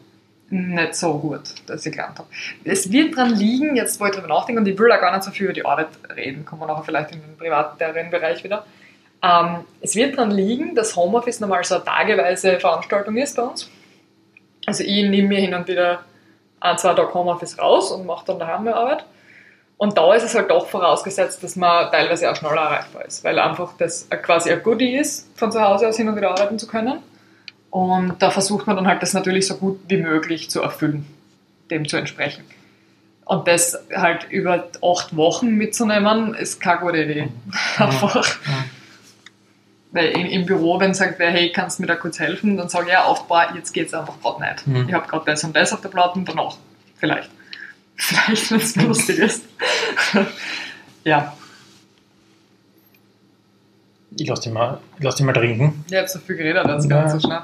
nicht 0.51 0.95
so 0.95 1.19
gut, 1.19 1.43
dass 1.67 1.87
ich 1.87 1.93
gelernt 1.93 2.19
habe. 2.19 2.29
Es 2.65 2.91
wird 2.91 3.17
dran 3.17 3.35
liegen, 3.35 3.77
jetzt 3.77 4.01
wo 4.01 4.07
ich 4.07 4.13
drüber 4.13 4.29
nachdenke, 4.29 4.61
und 4.61 4.67
ich 4.67 4.79
will 4.79 4.91
auch 4.91 5.01
gar 5.01 5.13
nicht 5.15 5.25
so 5.25 5.31
viel 5.31 5.45
über 5.45 5.53
die 5.53 5.65
Arbeit 5.65 5.89
reden, 6.15 6.45
kommen 6.45 6.63
wir 6.63 6.67
nachher 6.67 6.85
vielleicht 6.85 7.13
in 7.13 7.21
den 7.21 7.37
privaten 7.39 7.79
Bereich 8.11 8.43
wieder. 8.43 8.67
Ähm, 9.23 9.65
es 9.81 9.95
wird 9.95 10.17
daran 10.17 10.31
liegen, 10.31 10.75
dass 10.75 10.97
Homeoffice 10.97 11.41
normal 11.41 11.65
so 11.65 11.77
eine 11.77 11.85
tageweise 11.85 12.59
Veranstaltung 12.59 13.17
ist 13.17 13.37
bei 13.37 13.43
uns. 13.43 13.69
Also 14.67 14.85
ich 14.85 15.09
nehme 15.09 15.29
mir 15.29 15.41
hin 15.41 15.55
und 15.55 15.69
wieder 15.69 16.05
ein, 16.61 16.79
zwei 16.79 16.95
Tage 16.95 17.13
Homeoffice 17.13 17.59
raus 17.59 17.91
und 17.91 18.07
mache 18.07 18.27
dann 18.27 18.39
daheim 18.39 18.65
meine 18.65 18.77
Arbeit. 18.77 19.05
Und 19.77 19.97
da 19.97 20.13
ist 20.15 20.25
es 20.25 20.35
halt 20.35 20.51
doch 20.51 20.67
vorausgesetzt, 20.67 21.43
dass 21.43 21.57
man 21.57 21.91
teilweise 21.91 22.31
auch 22.31 22.37
schneller 22.37 22.61
erreichbar 22.61 23.07
ist, 23.07 23.25
weil 23.25 23.39
einfach 23.39 23.73
das 23.79 24.09
quasi 24.11 24.51
ein 24.51 24.63
Goodie 24.63 24.95
ist, 24.97 25.27
von 25.39 25.51
zu 25.51 25.61
Hause 25.61 25.89
aus 25.89 25.97
hin 25.97 26.09
und 26.09 26.17
wieder 26.17 26.31
arbeiten 26.31 26.59
zu 26.59 26.67
können. 26.67 26.99
Und 27.71 28.17
da 28.19 28.31
versucht 28.31 28.67
man 28.67 28.77
dann 28.77 28.87
halt 28.87 29.03
das 29.03 29.15
natürlich 29.15 29.47
so 29.47 29.57
gut 29.57 29.81
wie 29.89 29.97
möglich 29.97 30.51
zu 30.51 30.61
erfüllen, 30.61 31.07
dem 31.71 31.89
zu 31.89 31.97
entsprechen. 31.97 32.45
Und 33.25 33.49
das 33.49 33.79
halt 33.95 34.27
über 34.29 34.69
acht 34.83 35.17
Wochen 35.17 35.55
mitzunehmen, 35.55 36.35
ist 36.35 36.61
keine 36.61 36.81
gute 36.81 37.03
Idee. 37.05 37.29
Einfach. 37.79 38.39
Mhm. 38.45 38.80
Weil 39.93 40.11
im, 40.11 40.27
im 40.27 40.47
Büro, 40.47 40.79
wenn 40.79 40.95
sagt 40.95 41.19
wer, 41.19 41.31
hey, 41.31 41.51
kannst 41.51 41.79
du 41.79 41.83
mir 41.83 41.89
da 41.89 41.97
kurz 41.97 42.21
helfen, 42.21 42.57
dann 42.57 42.69
sage 42.69 42.87
ich 42.87 42.93
ja 42.93 43.07
oft, 43.07 43.27
boah, 43.27 43.53
jetzt 43.55 43.73
geht 43.73 43.89
es 43.89 43.95
einfach 43.95 44.21
gerade 44.21 44.43
nicht. 44.43 44.67
Mhm. 44.67 44.89
Ich 44.89 44.95
habe 44.95 45.09
gerade 45.09 45.25
das 45.27 45.43
und 45.43 45.57
das 45.57 45.73
auf 45.73 45.81
der 45.81 45.89
Platte 45.89 46.19
und 46.19 46.29
danach 46.29 46.57
vielleicht. 46.97 47.31
Vielleicht, 48.03 48.51
wenn 48.51 48.61
es 48.61 48.77
lustig 48.77 49.19
ist. 49.19 49.45
ja. 51.05 51.35
Ich 54.17 54.27
lasse 54.27 54.45
dich, 54.45 54.53
mal, 54.53 54.81
lass 55.01 55.17
dich 55.17 55.27
mal 55.27 55.35
trinken. 55.35 55.85
Ich 55.87 55.95
habe 55.95 56.09
so 56.09 56.19
viel 56.19 56.37
geredet, 56.37 56.65
das 56.65 56.87
ja. 56.87 56.91
ganz 56.91 57.13
so 57.13 57.21
schnell. 57.21 57.43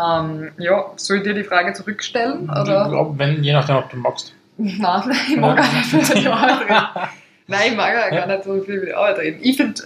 Ähm, 0.00 0.52
ja, 0.58 0.92
soll 0.94 1.16
ich 1.16 1.22
dir 1.24 1.34
die 1.34 1.42
Frage 1.42 1.72
zurückstellen? 1.72 2.48
Oder? 2.48 3.12
Wenn, 3.16 3.42
je 3.42 3.52
nachdem, 3.52 3.76
ob 3.76 3.90
du 3.90 3.96
magst. 3.96 4.34
Nein, 4.56 5.10
ich 5.28 5.36
mag 5.36 5.56
gar 5.56 5.72
nicht 5.72 6.26
Arbeit 6.28 6.60
reden. 6.60 7.10
Nein, 7.50 7.72
ich 7.72 7.76
mag 7.76 7.92
ja 7.92 8.08
gar 8.10 8.26
nicht 8.26 8.44
so 8.44 8.60
viel 8.62 8.86
die 8.86 8.94
Arbeit 8.94 9.18
reden. 9.18 9.40
Ich 9.42 9.56
finde 9.56 9.82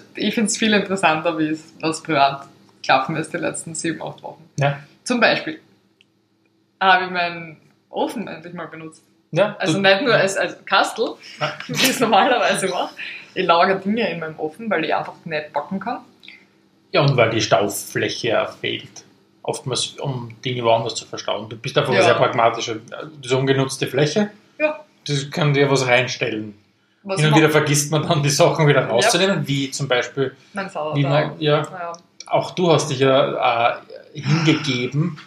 es 0.47 0.57
viel 0.57 0.73
interessanter, 0.73 1.39
wie 1.39 1.49
es 1.49 1.75
was 1.81 2.03
privat 2.03 2.47
gelaufen 2.83 3.17
ist 3.17 3.33
die 3.33 3.39
letzten 3.39 3.75
sieben, 3.75 4.03
acht 4.03 4.23
Wochen. 4.23 4.45
Ja. 4.59 4.79
Zum 5.05 5.21
Beispiel 5.21 5.61
habe 6.81 7.05
ich 7.05 7.11
meinen 7.11 7.57
Ofen 7.91 8.29
endlich 8.29 8.55
mal 8.55 8.67
benutzt. 8.67 9.03
Ja, 9.31 9.57
also 9.59 9.79
nicht 9.79 10.03
nur 10.03 10.15
als, 10.15 10.37
als 10.37 10.65
Kastel, 10.65 11.15
ja. 11.41 11.53
wie 11.67 11.73
ich 11.73 11.91
es 11.91 12.01
normalerweise 12.01 12.69
mache. 12.69 12.95
Ich 13.35 13.47
lagere 13.47 13.81
Dinge 13.81 14.09
in 14.11 14.21
meinem 14.21 14.39
Ofen, 14.39 14.71
weil 14.71 14.85
ich 14.85 14.95
einfach 14.95 15.15
nicht 15.25 15.53
backen 15.53 15.81
kann. 15.81 16.01
Ja, 16.93 17.01
und 17.01 17.17
weil 17.17 17.31
die 17.31 17.41
Staufläche 17.41 18.49
fehlt. 18.61 19.05
Oftmals, 19.43 19.99
um 19.99 20.37
Dinge 20.45 20.63
woanders 20.63 20.95
zu 20.95 21.05
verstauen. 21.05 21.49
Du 21.49 21.57
bist 21.57 21.77
einfach 21.77 21.93
ja. 21.93 22.03
sehr 22.03 22.15
pragmatischer. 22.15 22.77
Das 23.21 23.33
ungenutzte 23.33 23.89
Fläche, 23.89 24.31
ja. 24.59 24.85
das 25.07 25.31
kann 25.31 25.53
dir 25.53 25.69
was 25.71 25.87
reinstellen. 25.87 26.55
Was 27.05 27.21
Hin 27.21 27.31
und 27.31 27.37
wieder 27.37 27.51
vergisst 27.51 27.91
man 27.91 28.09
dann 28.09 28.23
die 28.23 28.31
Sachen 28.31 28.67
wieder 28.67 28.87
rauszunehmen, 28.87 29.43
ja. 29.43 29.49
wie 29.49 29.71
zum 29.71 29.89
Beispiel. 29.89 30.35
Mein 30.55 30.71
Sauerteig. 30.71 31.33
ja, 31.39 31.63
ja, 31.63 31.93
Auch 32.27 32.53
du 32.53 32.73
hast 32.73 32.91
dich 32.91 33.01
ja 33.01 33.73
äh, 33.73 33.77
hingegeben 34.15 35.19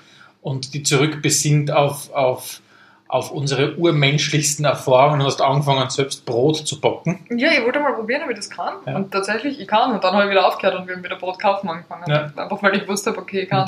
und 0.42 0.74
die 0.74 0.82
zurückbesinnt 0.82 1.72
auf, 1.72 2.12
auf 2.14 2.62
auf 3.08 3.32
unsere 3.32 3.78
urmenschlichsten 3.78 4.66
Erfahrungen 4.66 5.22
und 5.22 5.28
hast 5.28 5.42
angefangen, 5.42 5.90
selbst 5.90 6.26
Brot 6.26 6.58
zu 6.58 6.80
backen. 6.82 7.26
Ja, 7.30 7.52
ich 7.52 7.64
wollte 7.64 7.80
mal 7.80 7.94
probieren, 7.94 8.24
ob 8.24 8.30
ich 8.30 8.36
das 8.36 8.50
kann. 8.50 8.76
Ja. 8.86 8.98
Und 8.98 9.12
tatsächlich, 9.12 9.60
ich 9.60 9.68
kann. 9.68 9.94
Und 9.94 10.04
dann 10.04 10.14
habe 10.14 10.26
ich 10.26 10.32
wieder 10.32 10.46
aufgehört 10.46 10.78
und 10.78 10.88
wir 10.88 10.96
haben 10.96 11.04
wieder 11.04 11.16
Brot 11.16 11.40
kaufen 11.40 11.70
angefangen. 11.70 12.04
Ja. 12.08 12.32
Einfach 12.36 12.62
weil 12.62 12.76
ich 12.76 12.88
wusste, 12.88 13.18
okay, 13.18 13.42
ich 13.42 13.50
kann. 13.50 13.66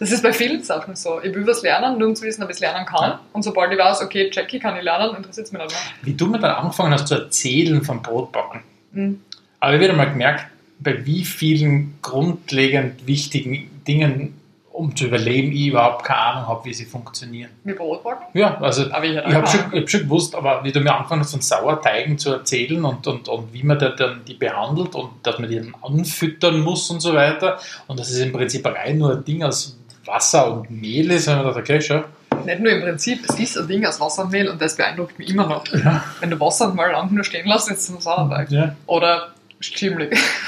Das 0.00 0.10
ist 0.10 0.22
bei 0.22 0.32
vielen 0.32 0.62
Sachen 0.62 0.96
so. 0.96 1.20
Ich 1.22 1.32
will 1.34 1.46
was 1.46 1.62
lernen, 1.62 1.98
nur 1.98 2.08
um 2.08 2.16
zu 2.16 2.24
wissen, 2.24 2.42
ob 2.42 2.48
ich 2.48 2.54
es 2.54 2.60
lernen 2.60 2.86
kann. 2.86 3.10
Ja. 3.10 3.20
Und 3.32 3.42
sobald 3.42 3.70
ich 3.72 3.78
weiß, 3.78 4.02
okay, 4.02 4.30
Jackie 4.32 4.58
kann 4.58 4.76
ich 4.76 4.82
lernen, 4.82 5.14
interessiert 5.14 5.46
es 5.46 5.52
mich 5.52 5.62
nicht 5.62 5.72
mehr. 5.72 5.80
Wie 6.02 6.14
du 6.14 6.26
mir 6.26 6.38
dann 6.38 6.52
angefangen 6.52 6.92
hast 6.92 7.06
zu 7.06 7.14
erzählen 7.14 7.82
vom 7.82 8.02
Brotbacken. 8.02 8.62
Mhm. 8.92 9.20
Aber 9.60 9.72
ich 9.72 9.74
habe 9.76 9.84
wieder 9.84 9.92
mal 9.92 10.10
gemerkt, 10.10 10.46
bei 10.80 11.04
wie 11.04 11.24
vielen 11.24 11.98
grundlegend 12.00 13.06
wichtigen 13.06 13.70
Dingen 13.86 14.39
um 14.80 14.96
zu 14.96 15.04
überleben, 15.04 15.52
ich 15.52 15.66
überhaupt 15.66 16.04
keine 16.04 16.20
Ahnung 16.20 16.48
habe, 16.48 16.64
wie 16.64 16.72
sie 16.72 16.86
funktionieren. 16.86 17.50
Wie 17.64 17.74
Brotbacken? 17.74 18.26
Ja, 18.32 18.58
also 18.60 18.86
ich, 18.86 18.88
ich 18.88 19.34
habe 19.34 19.46
schon, 19.46 19.72
hab 19.72 19.90
schon 19.90 20.00
gewusst, 20.00 20.34
aber 20.34 20.64
wie 20.64 20.72
du 20.72 20.80
mir 20.80 20.94
angefangen 20.94 21.20
hast, 21.20 21.32
von 21.32 21.42
Sauerteigen 21.42 22.16
zu 22.16 22.32
erzählen 22.32 22.82
und, 22.82 23.06
und, 23.06 23.28
und 23.28 23.52
wie 23.52 23.62
man 23.62 23.78
da 23.78 23.90
dann 23.90 24.22
die 24.26 24.34
behandelt 24.34 24.94
und 24.94 25.10
dass 25.22 25.38
man 25.38 25.50
die 25.50 25.56
dann 25.56 25.74
anfüttern 25.82 26.60
muss 26.60 26.88
und 26.88 27.00
so 27.00 27.14
weiter 27.14 27.58
und 27.88 28.00
dass 28.00 28.08
es 28.08 28.18
im 28.20 28.32
Prinzip 28.32 28.66
rein 28.66 28.96
nur 28.96 29.12
ein 29.12 29.24
Ding 29.24 29.42
aus 29.42 29.76
Wasser 30.06 30.50
und 30.50 30.70
Mehl 30.70 31.10
ist, 31.10 31.28
habe 31.28 31.40
ich 31.40 31.54
gedacht, 31.54 31.60
okay, 31.60 31.80
schon. 31.82 32.04
Nicht 32.46 32.60
nur 32.60 32.72
im 32.72 32.80
Prinzip, 32.80 33.20
es 33.28 33.38
ist 33.38 33.58
ein 33.58 33.68
Ding 33.68 33.84
aus 33.84 34.00
Wasser 34.00 34.24
und 34.24 34.32
Mehl 34.32 34.48
und 34.48 34.62
das 34.62 34.76
beeindruckt 34.76 35.18
mich 35.18 35.28
immer 35.28 35.46
noch. 35.46 35.66
Ja. 35.74 36.04
Wenn 36.20 36.30
du 36.30 36.40
Wasser 36.40 36.72
mal 36.72 36.90
lang 36.90 37.12
nur 37.12 37.22
stehen 37.22 37.46
lässt, 37.46 37.70
ist 37.70 37.80
es 37.80 37.90
ein 37.90 38.00
Sauerteig. 38.00 38.50
Ja. 38.50 38.74
Oder 38.86 39.34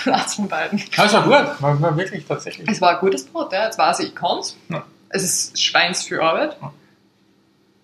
Eins 0.07 0.35
von 0.37 0.49
beiden. 0.49 0.83
Also 0.97 1.21
gut, 1.21 1.33
war, 1.33 1.81
war, 1.81 1.97
wirklich 1.97 2.27
tatsächlich. 2.27 2.69
Es 2.69 2.81
war 2.81 2.95
ein 2.95 2.99
gutes 2.99 3.27
Brot, 3.27 3.53
ja. 3.53 3.65
Jetzt 3.65 3.79
weiß 3.79 4.01
ich, 4.01 4.09
ich 4.09 4.15
kann 4.15 4.39
es. 4.39 4.57
Ja. 4.69 4.85
Es 5.11 5.23
ist 5.23 5.63
Schweins 5.63 6.05
für 6.05 6.23
Arbeit. 6.23 6.57
Ja. 6.61 6.73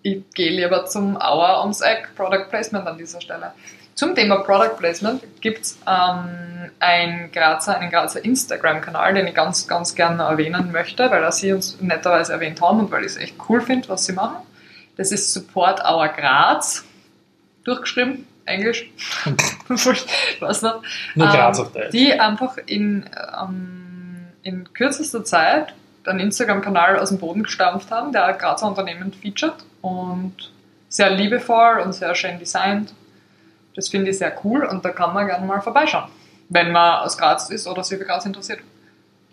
Ich 0.01 0.23
gehe 0.33 0.51
lieber 0.51 0.85
zum 0.85 1.21
Auer 1.21 1.61
ums 1.61 1.81
Eck, 1.81 2.09
Product 2.15 2.49
Placement 2.49 2.87
an 2.87 2.97
dieser 2.97 3.21
Stelle. 3.21 3.53
Zum 3.93 4.15
Thema 4.15 4.37
Product 4.37 4.77
Placement 4.77 5.21
gibt 5.41 5.65
es 5.65 5.77
ähm, 5.85 6.71
ein 6.79 7.29
Grazer, 7.33 7.77
einen 7.77 7.91
Grazer 7.91 8.23
Instagram-Kanal, 8.23 9.13
den 9.13 9.27
ich 9.27 9.35
ganz, 9.35 9.67
ganz 9.67 9.93
gerne 9.93 10.23
erwähnen 10.23 10.71
möchte, 10.71 11.11
weil 11.11 11.29
sie 11.33 11.51
uns 11.51 11.79
netterweise 11.81 12.31
erwähnt 12.31 12.61
haben 12.61 12.79
und 12.79 12.91
weil 12.91 13.01
ich 13.01 13.11
es 13.11 13.17
echt 13.17 13.35
cool 13.49 13.59
finde, 13.59 13.89
was 13.89 14.05
sie 14.05 14.13
machen. 14.13 14.37
Das 14.95 15.11
ist 15.11 15.33
Support 15.33 15.83
Our 15.83 16.07
Graz, 16.07 16.85
durchgeschrieben, 17.65 18.25
Englisch, 18.49 18.89
was 20.39 20.61
noch, 20.61 20.81
ähm, 21.15 21.89
die 21.93 22.19
einfach 22.19 22.57
in, 22.65 23.09
ähm, 23.41 24.27
in 24.43 24.73
kürzester 24.73 25.23
Zeit 25.23 25.73
einen 26.05 26.19
Instagram-Kanal 26.19 26.99
aus 26.99 27.09
dem 27.09 27.19
Boden 27.19 27.43
gestampft 27.43 27.91
haben, 27.91 28.11
der 28.11 28.33
Grazer 28.33 28.67
Unternehmen 28.67 29.13
featured 29.13 29.63
und 29.81 30.51
sehr 30.87 31.11
liebevoll 31.11 31.79
und 31.79 31.93
sehr 31.93 32.15
schön 32.15 32.39
designt. 32.39 32.93
Das 33.75 33.89
finde 33.89 34.11
ich 34.11 34.17
sehr 34.17 34.33
cool 34.43 34.63
und 34.65 34.83
da 34.83 34.89
kann 34.89 35.13
man 35.13 35.27
gerne 35.27 35.45
mal 35.45 35.61
vorbeischauen, 35.61 36.09
wenn 36.49 36.71
man 36.71 36.99
aus 36.99 37.17
Graz 37.17 37.49
ist 37.49 37.67
oder 37.67 37.83
sich 37.83 37.97
für 37.99 38.05
Graz 38.05 38.25
interessiert. 38.25 38.59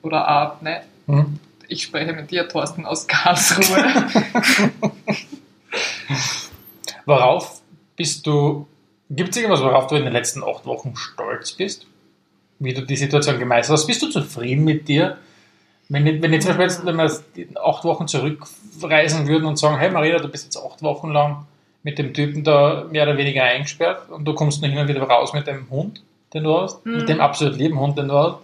Oder 0.02 0.28
auch 0.30 0.60
nicht. 0.60 0.82
Hm. 1.06 1.40
Ich 1.68 1.82
spreche 1.82 2.12
mit 2.12 2.30
dir, 2.30 2.48
Thorsten, 2.48 2.86
aus 2.86 3.08
Karlsruhe. 3.08 3.84
Worauf 7.06 7.60
bist 7.96 8.26
du 8.26 8.68
Gibt 9.10 9.30
es 9.30 9.36
irgendwas, 9.36 9.62
worauf 9.62 9.86
du 9.86 9.96
in 9.96 10.04
den 10.04 10.12
letzten 10.12 10.42
acht 10.42 10.66
Wochen 10.66 10.96
stolz 10.96 11.52
bist? 11.52 11.86
Wie 12.58 12.74
du 12.74 12.82
die 12.82 12.96
Situation 12.96 13.38
gemeistert 13.38 13.74
hast? 13.74 13.86
Bist 13.86 14.02
du 14.02 14.10
zufrieden 14.10 14.64
mit 14.64 14.88
dir? 14.88 15.18
Wenn, 15.88 16.04
wenn 16.20 16.32
jetzt 16.32 16.46
zum 16.46 16.56
Beispiel 16.56 16.86
wenn 16.86 16.96
wir 16.96 17.62
acht 17.62 17.84
Wochen 17.84 18.08
zurückreisen 18.08 19.28
würden 19.28 19.44
und 19.44 19.56
sagen, 19.56 19.78
hey 19.78 19.90
Maria, 19.90 20.18
du 20.18 20.28
bist 20.28 20.44
jetzt 20.44 20.56
acht 20.56 20.82
Wochen 20.82 21.10
lang 21.12 21.46
mit 21.84 21.98
dem 21.98 22.12
Typen 22.12 22.42
da 22.42 22.84
mehr 22.90 23.04
oder 23.04 23.16
weniger 23.16 23.44
eingesperrt 23.44 24.10
und 24.10 24.24
du 24.24 24.34
kommst 24.34 24.60
noch 24.60 24.68
immer 24.68 24.88
wieder 24.88 25.02
raus 25.02 25.32
mit 25.32 25.46
dem 25.46 25.70
Hund, 25.70 26.02
den 26.34 26.42
du 26.42 26.60
hast, 26.60 26.84
mhm. 26.84 26.96
mit 26.96 27.08
dem 27.08 27.20
absolut 27.20 27.56
lieben 27.56 27.78
Hund, 27.78 27.96
den 27.96 28.08
du 28.08 28.14
hast, 28.14 28.38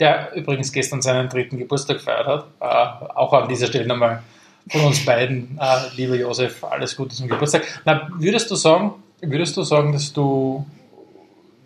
der 0.00 0.34
übrigens 0.34 0.72
gestern 0.72 1.00
seinen 1.00 1.28
dritten 1.28 1.58
Geburtstag 1.58 1.98
gefeiert 1.98 2.26
hat. 2.26 2.46
Äh, 2.58 3.14
auch 3.14 3.32
an 3.32 3.48
dieser 3.48 3.68
Stelle 3.68 3.86
nochmal 3.86 4.24
von 4.68 4.80
uns 4.84 5.04
beiden, 5.04 5.56
äh, 5.60 5.94
lieber 5.94 6.16
Josef, 6.16 6.64
alles 6.64 6.96
Gute 6.96 7.14
zum 7.14 7.28
Geburtstag. 7.28 7.62
Na, 7.84 8.08
würdest 8.18 8.50
du 8.50 8.56
sagen, 8.56 8.94
Würdest 9.20 9.56
du 9.56 9.62
sagen, 9.62 9.92
dass 9.92 10.12
du, 10.12 10.64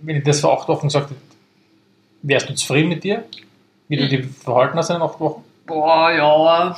wenn 0.00 0.16
ich 0.16 0.24
das 0.24 0.40
vor 0.40 0.58
acht 0.58 0.68
Wochen 0.68 0.88
gesagt 0.88 1.10
hätte, 1.10 1.20
wärst 2.22 2.48
du 2.48 2.54
zufrieden 2.54 2.88
mit 2.88 3.04
dir? 3.04 3.24
Wie 3.88 3.96
du 3.96 4.08
dich 4.08 4.26
verhalten 4.26 4.78
hast 4.78 4.90
in 4.90 4.96
den 4.96 5.02
acht 5.02 5.20
Wochen? 5.20 5.44
Boah, 5.66 6.10
ja. 6.10 6.76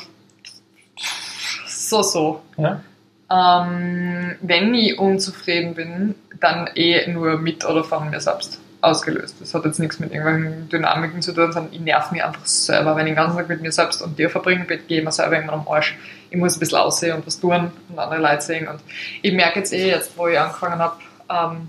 So, 1.66 2.02
so. 2.02 2.42
Ja? 2.56 2.82
Ähm, 3.30 4.36
wenn 4.40 4.74
ich 4.74 4.98
unzufrieden 4.98 5.74
bin, 5.74 6.14
dann 6.40 6.68
eh 6.74 7.06
nur 7.10 7.38
mit 7.38 7.64
oder 7.64 7.84
von 7.84 8.10
mir 8.10 8.20
selbst 8.20 8.60
ausgelöst. 8.80 9.36
Das 9.40 9.54
hat 9.54 9.64
jetzt 9.64 9.78
nichts 9.78 9.98
mit 9.98 10.12
irgendwelchen 10.12 10.68
Dynamiken 10.68 11.22
zu 11.22 11.32
tun, 11.32 11.52
sondern 11.52 11.72
ich 11.72 11.80
nerv 11.80 12.10
mich 12.10 12.22
einfach 12.22 12.44
selber. 12.46 12.96
Wenn 12.96 13.06
ich 13.06 13.12
den 13.12 13.16
ganzen 13.16 13.36
Tag 13.36 13.48
mit 13.48 13.62
mir 13.62 13.72
selbst 13.72 14.02
und 14.02 14.18
dir 14.18 14.28
verbringe, 14.28 14.64
gehe 14.66 14.98
ich 14.98 15.04
mir 15.04 15.12
selber 15.12 15.36
irgendwann 15.36 15.60
am 15.60 15.68
Arsch. 15.68 15.96
Ich 16.34 16.40
muss 16.40 16.56
ein 16.56 16.58
bisschen 16.58 16.78
aussehen 16.78 17.16
und 17.16 17.26
was 17.28 17.38
tun 17.38 17.70
und 17.88 17.96
andere 17.96 18.20
Leute 18.20 18.42
sehen. 18.42 18.66
Und 18.66 18.80
ich 19.22 19.32
merke 19.32 19.60
jetzt 19.60 19.72
eh, 19.72 19.86
jetzt 19.86 20.18
wo 20.18 20.26
ich 20.26 20.36
angefangen 20.36 20.80
habe, 20.80 20.96
ähm, 21.30 21.68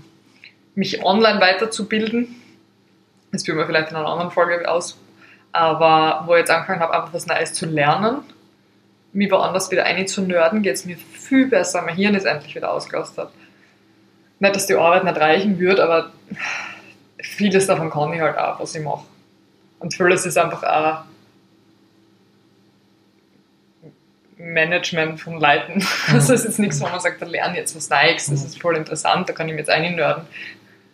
mich 0.74 1.04
online 1.04 1.40
weiterzubilden, 1.40 2.34
das 3.30 3.44
führen 3.44 3.58
wir 3.58 3.66
vielleicht 3.66 3.92
in 3.92 3.96
einer 3.96 4.08
anderen 4.08 4.32
Folge 4.32 4.68
aus, 4.68 4.98
aber 5.52 6.24
wo 6.26 6.34
ich 6.34 6.40
jetzt 6.40 6.50
angefangen 6.50 6.80
habe, 6.80 6.94
einfach 6.94 7.14
was 7.14 7.26
Neues 7.26 7.52
zu 7.52 7.66
lernen, 7.66 8.22
mich 9.12 9.30
woanders 9.30 9.70
wieder 9.70 9.84
einzunörden, 9.84 10.62
geht 10.62 10.74
es 10.74 10.84
mir 10.84 10.96
viel 10.96 11.46
besser. 11.46 11.82
Mein 11.82 11.94
Hirn 11.94 12.16
ist 12.16 12.24
endlich 12.24 12.56
wieder 12.56 12.72
ausgelastet. 12.72 13.28
Nicht, 14.40 14.56
dass 14.56 14.66
die 14.66 14.74
Arbeit 14.74 15.04
nicht 15.04 15.16
reichen 15.16 15.60
wird, 15.60 15.78
aber 15.78 16.10
vieles 17.20 17.68
davon 17.68 17.88
kann 17.88 18.12
ich 18.12 18.20
halt 18.20 18.36
auch, 18.36 18.58
was 18.58 18.74
ich 18.74 18.82
mache. 18.82 19.04
Und 19.78 19.94
vieles 19.94 20.26
ist 20.26 20.36
einfach 20.36 20.64
auch 20.64 21.04
Management 24.38 25.20
von 25.20 25.40
Leuten. 25.40 25.84
Das 26.12 26.30
ist 26.30 26.44
jetzt 26.44 26.58
nichts, 26.58 26.80
wo 26.80 26.86
man 26.86 27.00
sagt, 27.00 27.22
da 27.22 27.26
lerne 27.26 27.56
jetzt 27.56 27.74
was 27.76 27.88
Neues, 27.90 28.26
das 28.26 28.44
ist 28.44 28.60
voll 28.60 28.76
interessant, 28.76 29.28
da 29.28 29.32
kann 29.32 29.48
ich 29.48 29.54
mir 29.54 29.60
jetzt 29.60 29.70
einnörden. 29.70 30.24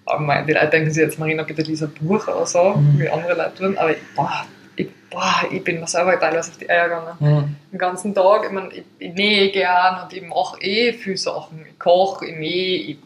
Aber 0.04 0.42
die 0.42 0.52
Leute 0.52 0.68
denken 0.68 0.90
sich 0.90 1.02
jetzt, 1.02 1.18
Marina, 1.18 1.42
bitte 1.42 1.62
lies 1.62 1.82
ein 1.82 1.92
Buch 1.92 2.26
oder 2.26 2.46
so, 2.46 2.74
mhm. 2.74 2.98
wie 2.98 3.08
andere 3.08 3.34
Leute 3.34 3.54
tun. 3.54 3.78
Aber 3.78 3.94
boah, 4.16 4.44
ich, 4.74 4.88
boah, 5.10 5.42
ich 5.50 5.62
bin 5.62 5.80
mir 5.80 5.86
selber 5.86 6.18
teilweise 6.18 6.50
auf 6.50 6.58
die 6.58 6.68
Eier 6.68 6.88
gegangen. 6.88 7.16
Mhm. 7.20 7.56
Den 7.72 7.78
ganzen 7.78 8.14
Tag, 8.14 8.44
ich, 8.44 8.50
mein, 8.50 8.70
ich, 8.72 8.84
ich 8.98 9.14
nähe 9.14 9.50
gern 9.50 10.02
und 10.02 10.12
ich 10.12 10.22
mache 10.22 10.60
eh 10.60 10.92
viele 10.92 11.16
Sachen. 11.16 11.64
Ich 11.68 11.78
koche, 11.78 12.26
ich 12.26 12.36
nähe, 12.36 12.78
ich 12.78 12.98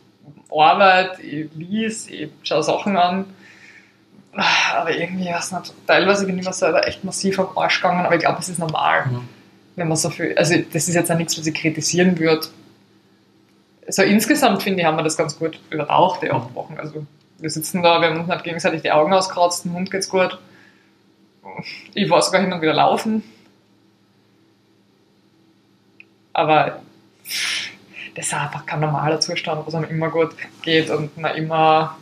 Arbeit, 0.50 1.18
ich 1.20 1.48
lese, 1.54 2.14
ich 2.14 2.30
schaue 2.42 2.62
Sachen 2.62 2.96
an. 2.96 3.26
Aber 4.74 4.90
irgendwie, 4.90 5.26
weiß 5.26 5.52
nicht, 5.52 5.72
teilweise 5.86 6.26
bin 6.26 6.38
ich 6.38 6.44
mir 6.44 6.52
selber 6.52 6.86
echt 6.86 7.04
massiv 7.04 7.38
am 7.40 7.56
Arsch 7.56 7.80
gegangen, 7.80 8.04
aber 8.04 8.14
ich 8.14 8.20
glaube, 8.20 8.38
es 8.40 8.48
ist 8.48 8.58
normal, 8.58 9.06
mhm. 9.06 9.28
Wenn 9.76 9.88
man 9.88 9.96
so 9.96 10.10
viel, 10.10 10.36
also 10.36 10.54
das 10.72 10.88
ist 10.88 10.94
jetzt 10.94 11.10
auch 11.12 11.16
nichts, 11.16 11.38
was 11.38 11.46
ich 11.46 11.54
kritisieren 11.54 12.18
würde. 12.18 12.46
so 13.88 14.02
insgesamt 14.02 14.62
finde 14.62 14.80
ich, 14.80 14.86
haben 14.86 14.96
wir 14.96 15.04
das 15.04 15.16
ganz 15.16 15.38
gut 15.38 15.60
übertaucht, 15.70 16.22
die 16.22 16.30
acht 16.30 16.54
Wochen. 16.54 16.76
Also 16.78 17.06
wir 17.38 17.50
sitzen 17.50 17.82
da, 17.82 18.00
wir 18.00 18.08
haben 18.08 18.20
uns 18.20 18.28
nicht 18.28 18.44
gegenseitig 18.44 18.82
die 18.82 18.90
Augen 18.90 19.12
auskratzt, 19.12 19.64
dem 19.64 19.74
Hund 19.74 19.90
geht's 19.90 20.08
gut. 20.08 20.38
Ich 21.94 22.10
war 22.10 22.22
sogar 22.22 22.40
hin 22.40 22.52
und 22.52 22.62
wieder 22.62 22.74
laufen. 22.74 23.22
Aber 26.32 26.82
das 28.14 28.26
ist 28.26 28.34
einfach 28.34 28.64
kein 28.66 28.80
normaler 28.80 29.20
Zustand, 29.20 29.64
wo 29.64 29.68
es 29.68 29.74
einem 29.74 29.90
immer 29.90 30.10
gut 30.10 30.34
geht 30.62 30.90
und 30.90 31.16
man 31.18 31.34
immer 31.34 31.96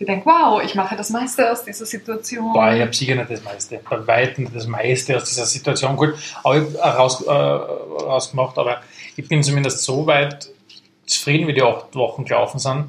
sie 0.00 0.06
denkt, 0.06 0.24
wow, 0.24 0.62
ich 0.64 0.74
mache 0.74 0.96
das 0.96 1.10
meiste 1.10 1.52
aus 1.52 1.62
dieser 1.62 1.84
Situation. 1.84 2.54
Boah, 2.54 2.72
ich 2.72 2.80
habe 2.80 2.92
sicher 2.92 3.14
nicht 3.16 3.30
das 3.30 3.44
meiste, 3.44 3.80
bei 3.88 4.06
weitem 4.06 4.44
nicht 4.44 4.56
das 4.56 4.66
meiste 4.66 5.14
aus 5.14 5.24
dieser 5.24 5.44
Situation. 5.44 5.94
Gut, 5.94 6.14
aber 6.42 6.58
raus, 6.80 7.20
äh, 7.20 7.30
rausgemacht, 7.30 8.56
aber 8.56 8.80
ich 9.16 9.28
bin 9.28 9.42
zumindest 9.42 9.84
so 9.84 10.06
weit 10.06 10.48
zufrieden, 11.04 11.46
wie 11.48 11.52
die 11.52 11.62
acht 11.62 11.94
Wochen 11.94 12.24
gelaufen 12.24 12.58
sind, 12.58 12.86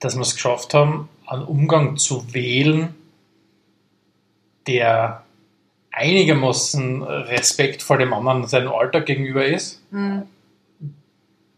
dass 0.00 0.16
wir 0.16 0.22
es 0.22 0.34
geschafft 0.34 0.72
haben, 0.72 1.10
einen 1.26 1.44
Umgang 1.44 1.98
zu 1.98 2.32
wählen, 2.32 2.94
der 4.66 5.24
einigermaßen 5.90 7.02
Respekt 7.02 7.82
vor 7.82 7.98
dem 7.98 8.14
anderen 8.14 8.46
seinem 8.46 8.72
Alltag 8.72 9.04
gegenüber 9.04 9.44
ist. 9.44 9.82
Mhm. 9.90 10.22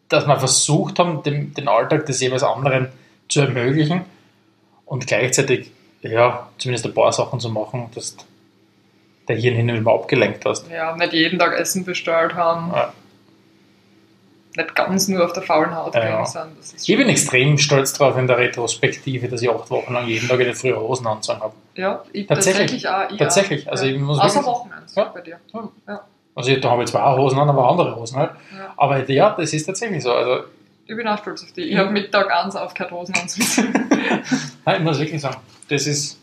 Dass 0.09 0.27
wir 0.27 0.39
versucht 0.41 0.99
haben, 0.99 1.23
den, 1.23 1.55
den 1.55 1.69
Alltag 1.69 2.07
des 2.07 2.21
jeweils 2.21 2.43
anderen 2.43 2.89
zu 3.29 3.41
ermöglichen 3.41 4.07
und 4.87 5.07
gleichzeitig, 5.07 5.71
ja, 6.03 6.49
zumindest 6.59 6.87
ein 6.87 6.95
paar 6.95 7.13
Sachen 7.13 7.41
zu 7.41 7.49
machen, 7.49 7.91
dass 7.95 8.17
der 9.29 9.37
Hirn 9.37 9.55
hin 9.55 9.71
und 9.71 9.81
wieder 9.81 9.93
abgelenkt 9.93 10.45
hast. 10.45 10.71
Ja, 10.71 10.97
nicht 10.97 11.13
jeden 11.13 11.39
Tag 11.39 11.59
Essen 11.59 11.85
bestellt 11.85 12.35
haben. 12.35 12.73
Ja. 12.75 12.93
Nicht 14.57 14.75
ganz 14.77 15.09
nur 15.09 15.25
auf 15.25 15.33
der 15.33 15.43
faulen 15.43 15.75
Haut 15.75 15.95
ja. 15.97 16.25
sind. 16.25 16.53
ich 16.81 16.97
bin 16.97 17.09
extrem 17.09 17.59
stolz 17.59 17.93
drauf 17.93 18.17
in 18.17 18.29
der 18.29 18.39
Retrospektive, 18.39 19.29
dass 19.29 19.43
ich 19.43 19.51
acht 19.51 19.69
Wochen 19.71 19.93
lang 19.93 20.07
jeden 20.07 20.29
Tag 20.29 20.39
eine 20.39 20.55
frühe 20.55 20.79
Hosen 20.79 21.09
anzogen 21.09 21.41
habe. 21.41 21.55
Ja, 21.75 22.05
ich 22.13 22.29
tatsächlich, 22.29 22.83
tatsächlich 22.83 22.89
auch. 22.89 23.11
Ich 23.11 23.19
tatsächlich. 23.19 23.71
Also 23.71 23.87
ich 23.87 23.99
muss 23.99 24.21
Außer 24.21 24.45
Wochenende 24.45 24.87
ja. 24.95 25.05
bei 25.13 25.21
dir. 25.23 25.41
Ja. 25.89 26.05
Also 26.37 26.51
ich, 26.51 26.61
da 26.61 26.71
habe 26.71 26.85
ich 26.85 26.91
zwar 26.91 27.07
auch 27.07 27.19
Hosen 27.19 27.39
an, 27.39 27.49
aber 27.49 27.69
andere 27.69 27.97
Hosen 27.97 28.17
halt. 28.17 28.31
Aber 28.77 29.11
ja, 29.11 29.31
das 29.37 29.53
ist 29.53 29.67
tatsächlich 29.67 30.05
so. 30.05 30.13
Also 30.13 30.45
ich 30.87 30.97
bin 30.97 31.07
auch 31.07 31.19
stolz 31.19 31.43
auf 31.43 31.53
dich. 31.53 31.71
Ich 31.71 31.77
habe 31.77 31.91
Mittag 31.91 32.31
eins 32.31 32.57
aufgehört, 32.57 32.93
Hosen 32.93 33.15
anzuziehen. 33.15 33.73
Nein, 34.65 34.77
ich 34.77 34.83
muss 34.83 34.99
wirklich 34.99 35.21
sagen, 35.21 35.39
das 35.69 35.87
ist 35.87 36.19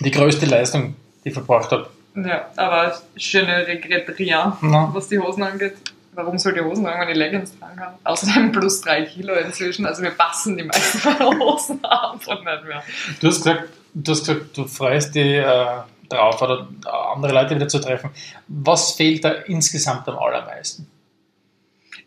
die 0.00 0.10
größte 0.10 0.46
Leistung, 0.46 0.96
die 1.24 1.28
ich 1.28 1.34
verbracht 1.34 1.70
habe. 1.70 1.88
Ja, 2.14 2.48
aber 2.56 2.98
schöne 3.16 3.66
Regret 3.66 4.18
rien, 4.18 4.52
no. 4.62 4.90
was 4.92 5.08
die 5.08 5.18
Hosen 5.18 5.42
angeht. 5.42 5.74
Warum 6.14 6.38
soll 6.38 6.54
die 6.54 6.62
Hosen 6.62 6.84
tragen, 6.84 7.02
wenn 7.02 7.08
ich 7.10 7.16
Leggings 7.16 7.58
tragen 7.58 7.76
kann? 7.76 7.94
Außerdem 8.04 8.50
plus 8.50 8.80
drei 8.80 9.02
Kilo 9.02 9.34
inzwischen. 9.34 9.84
Also 9.84 10.02
wir 10.02 10.12
passen 10.12 10.56
die 10.56 10.64
meisten 10.64 11.06
meiner 11.06 11.38
Hosen 11.38 11.84
einfach 11.84 12.38
nicht 12.42 12.64
mehr. 12.64 12.82
Du 13.20 13.26
hast 13.28 13.36
gesagt, 13.36 13.68
du, 13.92 14.12
hast 14.12 14.20
gesagt, 14.20 14.56
du 14.56 14.64
freust 14.66 15.14
dich 15.14 15.34
äh, 15.34 15.66
drauf, 16.08 16.40
oder 16.40 16.68
andere 17.14 17.34
Leute 17.34 17.54
wieder 17.54 17.68
zu 17.68 17.80
treffen. 17.80 18.10
Was 18.48 18.92
fehlt 18.92 19.24
da 19.24 19.30
insgesamt 19.30 20.08
am 20.08 20.18
allermeisten? 20.18 20.90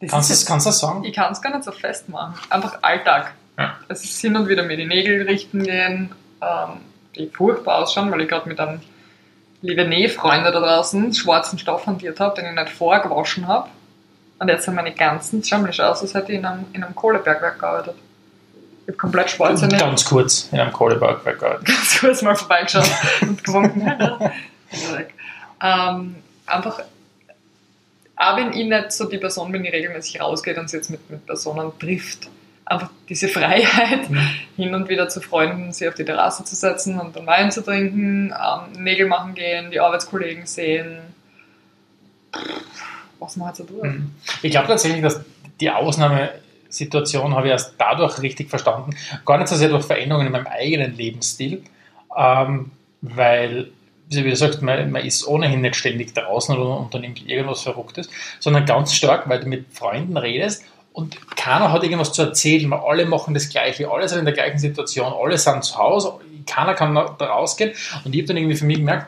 Das 0.01 0.11
kannst, 0.11 0.43
du 0.43 0.47
kannst 0.47 0.65
das 0.65 0.79
sagen? 0.79 1.03
Ich 1.03 1.13
kann 1.13 1.31
es 1.31 1.41
gar 1.41 1.53
nicht 1.53 1.65
so 1.65 1.71
festmachen. 1.71 2.35
Einfach 2.49 2.79
Alltag. 2.81 3.33
Ja. 3.57 3.75
Es 3.89 4.03
ist 4.03 4.19
hin 4.21 4.35
und 4.37 4.47
wieder 4.47 4.63
mir 4.63 4.77
die 4.77 4.85
Nägel 4.85 5.23
richten 5.23 5.63
gehen, 5.63 6.11
ähm, 6.41 6.81
die 7.15 7.27
furchtbar 7.27 7.79
ausschauen, 7.79 8.09
weil 8.11 8.21
ich 8.21 8.29
gerade 8.29 8.47
mit 8.47 8.59
einem 8.59 8.79
liebe 9.61 9.85
Nähfreunde 9.85 10.51
da 10.51 10.59
draußen 10.61 11.13
schwarzen 11.13 11.59
Stoff 11.59 11.85
hantiert 11.85 12.19
habe, 12.21 12.35
den 12.35 12.49
ich 12.49 12.55
nicht 12.55 12.69
vorgewaschen 12.69 13.47
habe. 13.47 13.69
Und 14.39 14.47
jetzt 14.47 14.63
sind 14.63 14.75
meine 14.75 14.93
ganzen, 14.93 15.39
mich 15.39 15.81
aus, 15.81 16.01
als 16.01 16.13
hätte 16.13 16.31
ich 16.31 16.39
in 16.39 16.45
einem, 16.45 16.65
in 16.71 16.81
einem 16.81 16.95
Kohlebergwerk 16.95 17.59
gearbeitet. 17.59 17.95
Ich 18.83 18.87
habe 18.87 18.97
komplett 18.97 19.29
schwarze 19.29 19.65
Nägel. 19.65 19.79
Ganz 19.79 20.05
kurz 20.05 20.47
in 20.51 20.59
einem 20.59 20.71
Kohlebergwerk 20.71 21.39
gearbeitet. 21.39 21.65
Ganz 21.67 21.99
kurz 21.99 22.21
mal 22.21 22.35
vorbeigeschaut 22.35 22.89
und 23.21 23.43
gewunken. 23.43 23.91
ähm, 25.61 26.15
einfach 26.45 26.79
auch 28.19 28.35
wenn 28.35 28.51
ich 28.51 28.67
nicht 28.67 28.91
so 28.91 29.05
die 29.09 29.17
Person 29.17 29.51
bin, 29.51 29.63
die 29.63 29.69
regelmäßig 29.69 30.19
rausgeht 30.19 30.57
und 30.57 30.69
sich 30.69 30.79
jetzt 30.79 30.89
mit, 30.89 31.09
mit 31.09 31.25
Personen 31.25 31.71
trifft, 31.79 32.27
einfach 32.65 32.89
diese 33.07 33.29
Freiheit, 33.29 34.09
mhm. 34.09 34.29
hin 34.57 34.75
und 34.75 34.89
wieder 34.89 35.07
zu 35.07 35.21
Freunden, 35.21 35.71
sich 35.71 35.87
auf 35.87 35.95
die 35.95 36.03
Terrasse 36.03 36.43
zu 36.43 36.53
setzen 36.53 36.99
und 36.99 37.15
dann 37.15 37.25
Wein 37.25 37.49
zu 37.49 37.63
trinken, 37.63 38.33
ähm, 38.33 38.83
Nägel 38.83 39.07
machen 39.07 39.35
gehen, 39.35 39.71
die 39.71 39.79
Arbeitskollegen 39.79 40.45
sehen. 40.45 40.99
Was 43.19 43.37
man 43.37 43.47
halt 43.47 43.55
so 43.55 43.63
tut. 43.63 43.83
Mhm. 43.83 44.11
Ich 44.41 44.51
glaube 44.51 44.67
tatsächlich, 44.67 45.01
dass 45.01 45.21
die 45.61 45.69
Ausnahmesituation 45.69 47.33
habe 47.35 47.47
ich 47.47 47.51
erst 47.51 47.75
dadurch 47.77 48.21
richtig 48.21 48.49
verstanden, 48.49 48.95
gar 49.25 49.37
nicht 49.37 49.47
so 49.47 49.55
sehr 49.55 49.69
durch 49.69 49.85
Veränderungen 49.85 50.27
in 50.27 50.33
meinem 50.33 50.47
eigenen 50.47 50.95
Lebensstil, 50.95 51.63
ähm, 52.17 52.71
weil 53.01 53.71
wie 54.09 54.23
du 54.29 54.35
sagst, 54.35 54.61
man, 54.61 54.91
man, 54.91 55.05
ist 55.05 55.27
ohnehin 55.27 55.61
nicht 55.61 55.75
ständig 55.75 56.13
draußen 56.13 56.57
oder 56.57 56.79
unternimmt 56.79 57.27
irgendwas 57.27 57.61
Verrücktes, 57.61 58.09
sondern 58.39 58.65
ganz 58.65 58.93
stark, 58.93 59.29
weil 59.29 59.39
du 59.39 59.47
mit 59.47 59.65
Freunden 59.71 60.17
redest 60.17 60.63
und 60.93 61.35
keiner 61.35 61.71
hat 61.71 61.83
irgendwas 61.83 62.13
zu 62.13 62.23
erzählen, 62.23 62.69
weil 62.71 62.79
alle 62.79 63.05
machen 63.05 63.33
das 63.33 63.49
Gleiche, 63.49 63.89
alle 63.89 64.09
sind 64.09 64.19
in 64.19 64.25
der 64.25 64.33
gleichen 64.33 64.57
Situation, 64.57 65.13
alle 65.13 65.37
sind 65.37 65.63
zu 65.63 65.77
Hause, 65.77 66.13
keiner 66.47 66.73
kann 66.73 66.95
da 66.95 67.25
rausgehen 67.25 67.71
und 68.03 68.13
ich 68.13 68.21
habe 68.21 68.27
dann 68.27 68.37
irgendwie 68.37 68.55
für 68.55 68.65
mich 68.65 68.77
gemerkt, 68.77 69.07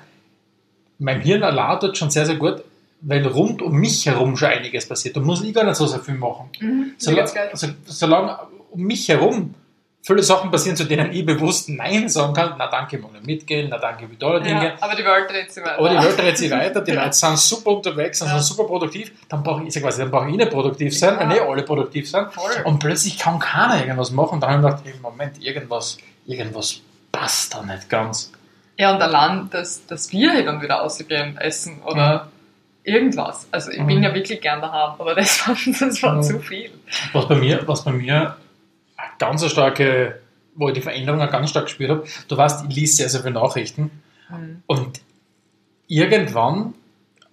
mein 1.00 1.22
Hirn 1.22 1.42
tut 1.80 1.98
schon 1.98 2.12
sehr, 2.12 2.26
sehr 2.28 2.36
gut, 2.36 2.64
weil 3.02 3.26
rund 3.26 3.62
um 3.64 3.74
mich 3.74 4.06
herum 4.06 4.38
schon 4.38 4.50
einiges 4.50 4.88
passiert. 4.88 5.18
Da 5.18 5.20
muss 5.20 5.44
ich 5.44 5.54
gar 5.54 5.64
nicht 5.64 5.76
so 5.76 5.88
sehr 5.88 6.00
viel 6.00 6.14
machen. 6.14 6.50
Mhm, 6.60 6.94
solange, 6.98 7.50
also, 7.52 7.68
solange 7.86 8.38
um 8.70 8.84
mich 8.84 9.10
herum 9.10 9.56
viele 10.02 10.24
Sachen 10.24 10.50
passieren, 10.52 10.76
zu 10.76 10.86
denen 10.86 11.12
ich 11.12 11.26
bewusst 11.26 11.70
Nein 11.70 12.10
sagen 12.10 12.34
kann. 12.34 12.56
Na 12.58 12.68
danke, 12.68 12.98
ich 12.98 13.02
mag 13.02 13.14
nicht 13.14 13.26
mitgehen, 13.26 13.68
na 13.70 13.78
danke, 13.78 14.10
wie 14.10 14.16
tolle 14.16 14.42
Dinge. 14.42 14.66
Ja, 14.66 14.74
aber 14.80 14.96
die 14.96 15.06
Welt 15.06 15.30
dreht 15.30 15.52
sich 15.52 15.64
weiter. 15.64 15.80
Aber 15.80 15.90
die 15.90 15.98
Welt 15.98 16.18
dreht 16.18 16.38
sich 16.38 16.52
weiter, 16.52 16.82
die 16.82 16.92
Leute 17.02 17.14
sind 17.14 17.38
super 17.38 17.72
unterwegs, 17.72 18.20
ja. 18.20 18.28
sind 18.28 18.42
super 18.42 18.64
produktiv. 18.64 19.12
Dann 19.30 19.44
brauche 19.44 19.64
ich, 19.64 19.74
quasi, 19.74 20.02
dann 20.02 20.12
brauche 20.12 20.30
ich 20.30 20.36
nicht 20.36 20.52
produktiv 20.52 20.98
sein, 20.98 21.16
ja. 21.16 21.20
wenn 21.20 21.32
eh 21.32 21.40
alle 21.40 21.64
produktiv 21.64 22.10
sind. 22.10 22.34
Voll. 22.34 22.52
Und 22.66 22.80
plötzlich 22.80 23.18
kann 23.18 23.40
keiner 23.40 23.80
irgendwas 23.80 24.12
machen. 24.12 24.40
Da 24.40 24.50
habe 24.50 24.60
ich 24.60 24.66
gedacht, 24.66 24.96
im 24.96 25.02
Moment, 25.02 25.42
irgendwas, 25.42 25.98
irgendwas 26.26 26.82
passt 27.12 27.54
da 27.54 27.62
nicht 27.62 27.90
ganz. 27.90 28.32
Ja, 28.78 28.96
und 28.96 29.02
allein, 29.02 29.50
dass, 29.52 29.86
dass 29.86 30.12
wir 30.12 30.32
hin 30.32 30.48
und 30.48 30.62
wieder 30.62 30.82
ausgehen, 30.82 31.38
essen 31.38 31.82
oder 31.84 32.24
mhm. 32.86 32.94
irgendwas. 32.96 33.48
Also 33.52 33.70
ich 33.70 33.80
mhm. 33.80 33.88
bin 33.88 34.04
ja 34.04 34.14
wirklich 34.14 34.42
gern 34.42 34.62
daheim, 34.62 34.96
aber 34.98 35.14
das 35.14 35.48
war, 35.48 35.56
das 35.80 36.02
war 36.02 36.16
mhm. 36.16 36.24
zu 36.24 36.40
viel. 36.40 36.72
Was 37.14 37.28
bei 37.28 37.36
mir, 37.36 37.68
was 37.68 37.84
bei 37.84 37.92
mir 37.92 38.36
ganz 39.20 39.46
starke, 39.46 40.22
wo 40.56 40.68
ich 40.70 40.74
die 40.74 40.82
Veränderungen 40.82 41.30
ganz 41.30 41.50
stark 41.50 41.66
gespürt 41.66 41.90
habe. 41.90 42.04
Du 42.28 42.38
weißt, 42.38 42.66
ich 42.70 42.76
lese 42.76 42.96
sehr, 42.98 43.10
sehr 43.10 43.22
viele 43.22 43.34
Nachrichten 43.34 43.92
mhm. 44.30 44.64
und 44.68 45.02
irgendwann 45.88 46.74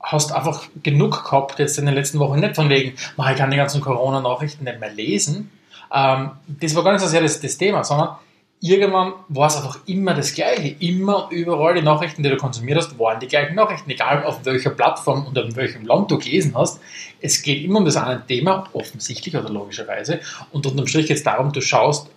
hast 0.01 0.31
du 0.31 0.35
einfach 0.35 0.69
genug 0.83 1.25
gehabt 1.25 1.59
jetzt 1.59 1.79
in 1.79 1.87
den 1.87 1.95
letzten 1.95 2.19
Wochen, 2.19 2.41
nicht 2.41 2.55
von 2.55 2.69
wegen, 2.69 2.95
ich 2.95 3.37
kann 3.37 3.51
die 3.51 3.57
ganzen 3.57 3.81
Corona-Nachrichten 3.81 4.65
nicht 4.65 4.81
mehr 4.81 4.93
lesen. 4.93 5.51
Ähm, 5.93 6.31
das 6.47 6.75
war 6.75 6.85
gar 6.85 6.93
nicht 6.93 7.01
so 7.01 7.09
sehr 7.09 7.21
das, 7.21 7.41
das 7.41 7.59
Thema, 7.59 7.83
sondern 7.85 8.17
irgendwann 8.61 9.13
war 9.29 9.49
es 9.49 9.57
einfach 9.57 9.79
immer 9.87 10.15
das 10.15 10.35
Gleiche. 10.35 10.75
Immer 10.81 11.29
überall 11.31 11.75
die 11.75 11.83
Nachrichten, 11.83 12.23
die 12.23 12.29
du 12.29 12.37
konsumiert 12.37 12.79
hast, 12.79 12.99
waren 12.99 13.21
die 13.21 13.29
gleichen 13.29 13.55
Nachrichten, 13.55 13.91
egal 13.91 14.25
auf 14.25 14.45
welcher 14.45 14.71
Plattform 14.71 15.27
und 15.27 15.37
in 15.39 15.55
welchem 15.57 15.87
Land 15.87 16.11
du 16.11 16.19
gelesen 16.19 16.55
hast. 16.57 16.81
Es 17.21 17.43
geht 17.43 17.65
immer 17.65 17.79
um 17.79 17.85
das 17.85 17.97
eine 17.97 18.25
Thema, 18.27 18.69
offensichtlich 18.73 19.37
oder 19.37 19.51
logischerweise. 19.51 20.21
Und 20.51 20.67
unterm 20.67 20.87
Strich 20.87 21.07
geht 21.07 21.19
es 21.19 21.23
darum, 21.23 21.53
du 21.53 21.61
schaust 21.61 22.11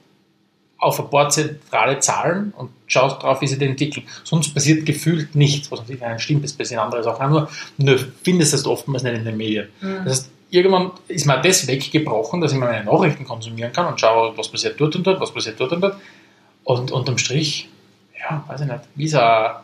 auf 0.81 0.99
ein 0.99 1.09
paar 1.11 1.29
zentrale 1.29 1.99
Zahlen 1.99 2.53
und 2.57 2.71
schaust 2.87 3.21
drauf, 3.21 3.39
wie 3.41 3.47
sie 3.47 3.63
entwickeln. 3.63 4.07
Sonst 4.23 4.51
passiert 4.51 4.83
gefühlt 4.83 5.35
nichts, 5.35 5.71
was 5.71 5.81
natürlich 5.81 6.01
nicht 6.01 6.21
stimmt, 6.21 6.43
ist 6.43 6.55
ein 6.55 6.57
bisschen 6.57 6.79
andere 6.79 7.03
Sachen. 7.03 7.29
Nur, 7.29 7.49
nur 7.77 7.99
findest 8.23 8.53
du 8.53 8.57
es 8.57 8.65
oftmals 8.65 9.03
nicht 9.03 9.15
in 9.15 9.25
den 9.25 9.37
Medien. 9.37 9.69
Mhm. 9.79 10.05
Das 10.05 10.13
heißt, 10.13 10.31
irgendwann 10.49 10.91
ist 11.07 11.27
mir 11.27 11.39
das 11.39 11.67
weggebrochen, 11.67 12.41
dass 12.41 12.51
ich 12.51 12.57
meine 12.57 12.83
Nachrichten 12.83 13.25
konsumieren 13.25 13.71
kann 13.71 13.85
und 13.85 13.99
schaue, 13.99 14.35
was 14.35 14.49
passiert 14.49 14.79
dort 14.81 14.95
und 14.95 15.05
dort, 15.05 15.21
was 15.21 15.31
passiert 15.31 15.59
dort 15.59 15.71
und 15.73 15.81
dort. 15.81 15.97
Und 16.63 16.91
unterm 16.91 17.17
Strich, 17.17 17.69
ja, 18.19 18.43
weiß 18.47 18.61
ich 18.61 18.67
nicht, 18.67 18.81
wie 18.95 19.07
so 19.07 19.19
eine 19.19 19.55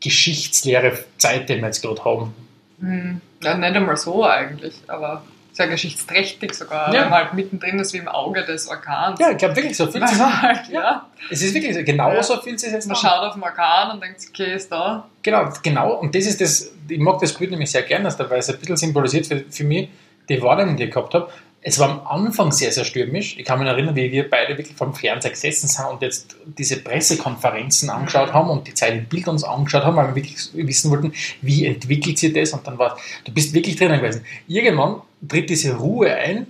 geschichtsleere 0.00 0.98
Zeit, 1.18 1.48
die 1.48 1.56
wir 1.56 1.66
jetzt 1.66 1.82
gerade 1.82 2.04
haben. 2.04 2.34
Hm. 2.80 3.20
Ja, 3.42 3.56
nicht 3.56 3.76
einmal 3.76 3.96
so 3.96 4.24
eigentlich, 4.24 4.74
aber 4.88 5.22
sehr 5.52 5.68
geschichtsträchtig 5.68 6.54
sogar, 6.54 6.92
ja. 6.94 7.02
wenn 7.02 7.10
man 7.10 7.18
halt 7.24 7.34
mittendrin 7.34 7.78
ist 7.78 7.92
wie 7.92 7.98
im 7.98 8.08
Auge 8.08 8.44
des 8.44 8.68
Orkans. 8.68 9.18
Ja, 9.20 9.30
ich 9.30 9.38
glaube 9.38 9.56
wirklich, 9.56 9.76
so 9.76 9.86
viel 9.86 10.02
es 10.02 10.18
halt, 10.18 10.68
ja. 10.68 11.06
Es 11.30 11.42
ist 11.42 11.54
wirklich 11.54 11.74
so, 11.74 11.82
genau 11.82 12.12
ja. 12.12 12.22
so 12.22 12.40
viel 12.40 12.54
es 12.54 12.62
jetzt 12.62 12.86
Man 12.86 12.96
an. 12.96 13.02
schaut 13.02 13.28
auf 13.28 13.34
den 13.34 13.42
Orkan 13.42 13.90
und 13.92 14.02
denkt, 14.02 14.20
okay, 14.28 14.54
ist 14.54 14.70
da. 14.70 15.06
Genau, 15.22 15.52
genau, 15.62 15.94
und 15.94 16.14
das 16.14 16.26
ist 16.26 16.40
das, 16.40 16.72
ich 16.88 16.98
mag 16.98 17.18
das 17.20 17.34
Bild 17.34 17.50
nämlich 17.50 17.70
sehr 17.70 17.82
gerne, 17.82 18.14
weil 18.18 18.38
es 18.38 18.48
ein 18.48 18.58
bisschen 18.58 18.76
symbolisiert 18.76 19.26
für, 19.26 19.44
für 19.50 19.64
mich 19.64 19.88
die 20.28 20.40
Warnungen, 20.40 20.76
die 20.76 20.84
ich 20.84 20.90
gehabt 20.90 21.14
habe 21.14 21.30
es 21.62 21.78
war 21.78 21.90
am 21.90 22.06
Anfang 22.06 22.52
sehr, 22.52 22.72
sehr 22.72 22.84
stürmisch. 22.84 23.36
Ich 23.38 23.44
kann 23.44 23.58
mich 23.58 23.68
erinnern, 23.68 23.94
wie 23.94 24.10
wir 24.10 24.30
beide 24.30 24.56
wirklich 24.56 24.76
vom 24.76 24.94
Fernseher 24.94 25.30
gesessen 25.30 25.68
sind 25.68 25.84
und 25.86 26.00
jetzt 26.00 26.36
diese 26.46 26.80
Pressekonferenzen 26.80 27.90
angeschaut 27.90 28.32
haben 28.32 28.48
und 28.48 28.66
die 28.66 28.72
Zeit 28.72 28.94
im 28.94 29.04
Bild 29.04 29.28
uns 29.28 29.44
angeschaut 29.44 29.84
haben, 29.84 29.96
weil 29.96 30.08
wir 30.08 30.14
wirklich 30.14 30.38
wissen 30.54 30.90
wollten, 30.90 31.12
wie 31.42 31.66
entwickelt 31.66 32.18
sich 32.18 32.32
das 32.32 32.54
und 32.54 32.66
dann 32.66 32.78
war 32.78 32.98
du 33.24 33.32
bist 33.32 33.52
wirklich 33.52 33.76
drinnen 33.76 34.00
gewesen. 34.00 34.24
Irgendwann 34.48 35.02
tritt 35.28 35.50
diese 35.50 35.76
Ruhe 35.76 36.14
ein 36.14 36.46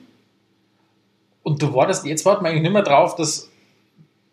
Und 1.43 1.61
du 1.61 1.75
wartest, 1.75 2.05
jetzt 2.05 2.25
warten 2.25 2.45
wir 2.45 2.51
eigentlich 2.51 2.63
nicht 2.63 2.73
mehr 2.73 2.83
drauf, 2.83 3.17
dass, 3.17 3.49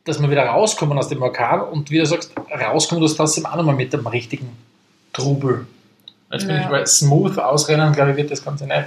dass 0.03 0.21
wir 0.21 0.29
wieder 0.29 0.45
rauskommen 0.45 0.95
aus 0.97 1.07
dem 1.07 1.23
Orkan 1.23 1.61
und 1.61 1.89
wie 1.89 1.97
du 1.97 2.05
sagst, 2.05 2.33
rauskommen 2.51 3.03
du 3.03 3.11
trotzdem 3.11 3.47
auch 3.47 3.55
nochmal 3.55 3.75
mit 3.75 3.93
dem 3.93 4.05
richtigen 4.05 4.55
Trubel. 5.11 5.65
Jetzt 6.31 6.45
bin 6.45 6.55
ja. 6.55 6.61
ich 6.61 6.67
bei 6.67 6.85
smooth 6.85 7.39
ausrennen, 7.39 7.93
glaube 7.93 8.11
ich, 8.11 8.17
wird 8.17 8.29
das 8.29 8.43
Ganze 8.43 8.67
nicht. 8.67 8.85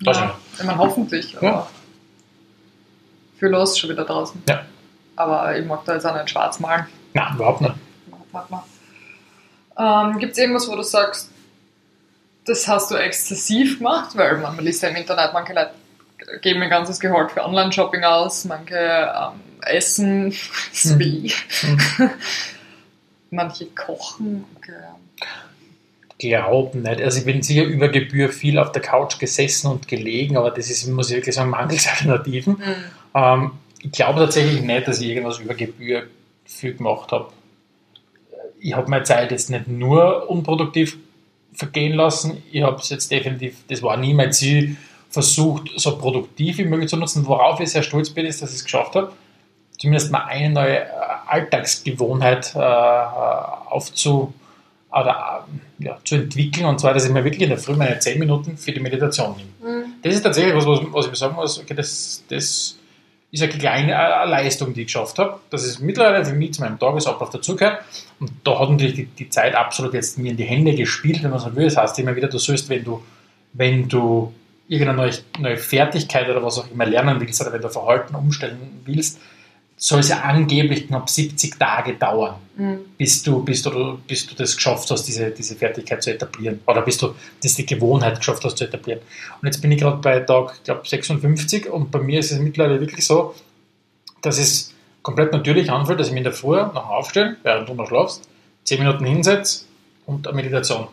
Ja, 0.00 0.34
immer 0.60 0.78
hoffentlich. 0.78 1.36
Aber 1.36 1.46
ja. 1.46 1.66
Viel 3.38 3.48
los 3.48 3.78
schon 3.78 3.90
wieder 3.90 4.04
draußen. 4.04 4.42
Ja. 4.48 4.64
Aber 5.16 5.56
ich 5.58 5.66
mag 5.66 5.84
da 5.84 5.94
jetzt 5.94 6.06
auch 6.06 6.14
nicht 6.14 6.30
schwarz 6.30 6.60
malen. 6.60 6.86
Nein, 7.14 7.34
überhaupt 7.34 7.60
nicht. 7.60 7.74
Ähm, 9.78 10.18
Gibt 10.18 10.32
es 10.32 10.38
irgendwas, 10.38 10.68
wo 10.68 10.74
du 10.74 10.82
sagst, 10.82 11.30
das 12.46 12.66
hast 12.66 12.90
du 12.90 12.96
exzessiv 12.96 13.78
gemacht? 13.78 14.16
Weil 14.16 14.38
man 14.38 14.58
liest 14.58 14.82
ja 14.82 14.88
im 14.88 14.96
Internet, 14.96 15.32
manche 15.32 15.52
Leute 15.52 15.72
geben 16.40 16.62
ein 16.62 16.70
ganzes 16.70 16.98
Gehalt 16.98 17.30
für 17.30 17.44
Online-Shopping 17.44 18.04
aus, 18.04 18.44
manche 18.44 18.76
ähm, 18.76 19.40
essen, 19.62 20.32
wie. 20.72 21.32
Mhm. 21.62 22.10
manche 23.30 23.66
kochen. 23.66 24.44
Okay. 24.56 24.72
Glauben 26.18 26.82
nicht. 26.82 27.00
Also 27.00 27.20
ich 27.20 27.24
bin 27.24 27.42
sicher 27.42 27.64
über 27.64 27.88
Gebühr 27.88 28.28
viel 28.30 28.58
auf 28.58 28.72
der 28.72 28.82
Couch 28.82 29.18
gesessen 29.18 29.68
und 29.68 29.86
gelegen, 29.86 30.36
aber 30.36 30.50
das 30.50 30.68
ist, 30.68 30.86
muss 30.88 31.10
ich 31.10 31.16
wirklich 31.16 31.34
sagen, 31.34 31.50
mangels 31.50 31.86
Alternativen. 31.86 32.54
Mhm. 32.54 32.74
Ähm, 33.14 33.50
ich 33.80 33.92
glaube 33.92 34.20
tatsächlich 34.20 34.62
nicht, 34.62 34.88
dass 34.88 35.00
ich 35.00 35.08
irgendwas 35.08 35.38
über 35.38 35.54
Gebühr 35.54 36.08
viel 36.44 36.74
gemacht 36.74 37.12
habe. 37.12 37.28
Ich 38.58 38.74
habe 38.74 38.90
meine 38.90 39.04
Zeit 39.04 39.30
jetzt 39.30 39.50
nicht 39.50 39.68
nur 39.68 40.28
unproduktiv 40.28 40.98
vergehen 41.52 41.94
lassen. 41.94 42.42
Ich 42.50 42.62
habe 42.62 42.76
es 42.76 42.88
jetzt 42.88 43.10
definitiv, 43.10 43.56
das 43.68 43.82
war 43.82 43.96
nie 43.96 44.14
mein 44.14 44.32
Ziel, 44.32 44.76
versucht, 45.10 45.70
so 45.76 45.98
produktiv 45.98 46.58
wie 46.58 46.64
möglich 46.64 46.88
zu 46.88 46.96
nutzen. 46.96 47.26
Worauf 47.26 47.60
ich 47.60 47.70
sehr 47.70 47.82
stolz 47.82 48.10
bin, 48.10 48.26
ist, 48.26 48.42
dass 48.42 48.50
ich 48.50 48.56
es 48.56 48.64
geschafft 48.64 48.94
habe, 48.94 49.12
zumindest 49.78 50.12
mal 50.12 50.24
eine 50.24 50.50
neue 50.50 50.80
äh, 50.80 50.86
Alltagsgewohnheit 51.26 52.54
äh, 52.54 52.58
aufzu, 52.58 54.34
oder, 54.90 55.46
ja, 55.78 55.98
zu 56.04 56.16
entwickeln. 56.16 56.66
Und 56.66 56.80
zwar, 56.80 56.94
dass 56.94 57.04
ich 57.04 57.12
mir 57.12 57.24
wirklich 57.24 57.42
in 57.42 57.50
der 57.50 57.58
Früh 57.58 57.74
meine 57.74 57.98
10 57.98 58.18
Minuten 58.18 58.56
für 58.56 58.72
die 58.72 58.80
Meditation 58.80 59.36
nehme. 59.36 59.76
Mhm. 59.76 59.84
Das 60.02 60.14
ist 60.14 60.22
tatsächlich 60.22 60.54
was, 60.54 60.66
was, 60.66 60.80
was 60.90 61.06
ich 61.08 61.14
sagen 61.14 61.34
muss, 61.34 61.60
okay, 61.60 61.74
das, 61.74 62.24
das 62.28 62.78
ist 63.30 63.42
eine 63.42 63.52
kleine 63.52 63.92
äh, 63.92 64.28
Leistung, 64.28 64.72
die 64.72 64.82
ich 64.82 64.86
geschafft 64.86 65.18
habe. 65.18 65.40
Das 65.50 65.64
ist 65.64 65.80
mittlerweile 65.80 66.24
für 66.24 66.32
mich 66.32 66.54
zu 66.54 66.62
meinem 66.62 66.78
Tagesablauf 66.78 67.30
dazugehört. 67.30 67.82
Und 68.18 68.30
da 68.44 68.58
hat 68.58 68.70
natürlich 68.70 68.94
die, 68.94 69.04
die, 69.06 69.28
Zeit 69.28 69.54
absolut 69.54 69.92
jetzt 69.92 70.18
mir 70.18 70.30
in 70.30 70.36
die 70.36 70.44
Hände 70.44 70.74
gespielt, 70.74 71.22
wenn 71.22 71.30
man 71.30 71.40
so 71.40 71.54
will. 71.54 71.66
Das 71.66 71.76
heißt 71.76 71.98
immer 71.98 72.16
wieder, 72.16 72.28
du 72.28 72.38
sollst, 72.38 72.70
wenn 72.70 72.84
du, 72.84 73.02
wenn 73.52 73.88
du 73.88 74.32
irgendeine 74.68 74.98
neue, 74.98 75.12
neue 75.38 75.56
Fertigkeit 75.58 76.28
oder 76.28 76.42
was 76.42 76.58
auch 76.58 76.70
immer 76.70 76.86
lernen 76.86 77.20
willst 77.20 77.40
oder 77.40 77.52
wenn 77.52 77.62
du 77.62 77.68
Verhalten 77.68 78.14
umstellen 78.14 78.80
willst, 78.84 79.20
soll 79.78 80.00
es 80.00 80.08
ja 80.08 80.20
angeblich 80.20 80.88
knapp 80.88 81.08
70 81.08 81.56
Tage 81.56 81.94
dauern, 81.94 82.34
mhm. 82.56 82.80
bis, 82.98 83.22
du, 83.22 83.42
bis, 83.44 83.62
du, 83.62 83.98
bis 84.06 84.26
du 84.26 84.34
das 84.34 84.56
geschafft 84.56 84.90
hast, 84.90 85.04
diese, 85.04 85.30
diese 85.30 85.54
Fertigkeit 85.54 86.02
zu 86.02 86.12
etablieren. 86.12 86.60
Oder 86.66 86.82
bis 86.82 86.98
du 86.98 87.14
das 87.42 87.54
die 87.54 87.64
Gewohnheit 87.64 88.18
geschafft 88.18 88.44
hast 88.44 88.58
zu 88.58 88.64
etablieren. 88.64 89.00
Und 89.40 89.46
jetzt 89.46 89.62
bin 89.62 89.70
ich 89.70 89.80
gerade 89.80 89.98
bei 89.98 90.18
Tag, 90.20 90.62
glaube, 90.64 90.86
56 90.86 91.70
und 91.70 91.92
bei 91.92 92.00
mir 92.00 92.18
ist 92.18 92.32
es 92.32 92.40
mittlerweile 92.40 92.80
wirklich 92.80 93.06
so, 93.06 93.34
dass 94.20 94.38
es 94.38 94.74
komplett 95.02 95.32
natürlich 95.32 95.70
anfühlt, 95.70 96.00
dass 96.00 96.08
ich 96.08 96.12
mich 96.12 96.20
in 96.20 96.24
der 96.24 96.32
Früh 96.32 96.56
noch 96.56 96.88
aufstelle, 96.88 97.36
während 97.44 97.68
du 97.68 97.74
noch 97.74 97.86
schlafst, 97.86 98.28
10 98.64 98.80
Minuten 98.80 99.04
hinsetze 99.04 99.64
und 100.06 100.26
eine 100.26 100.34
Meditation 100.34 100.88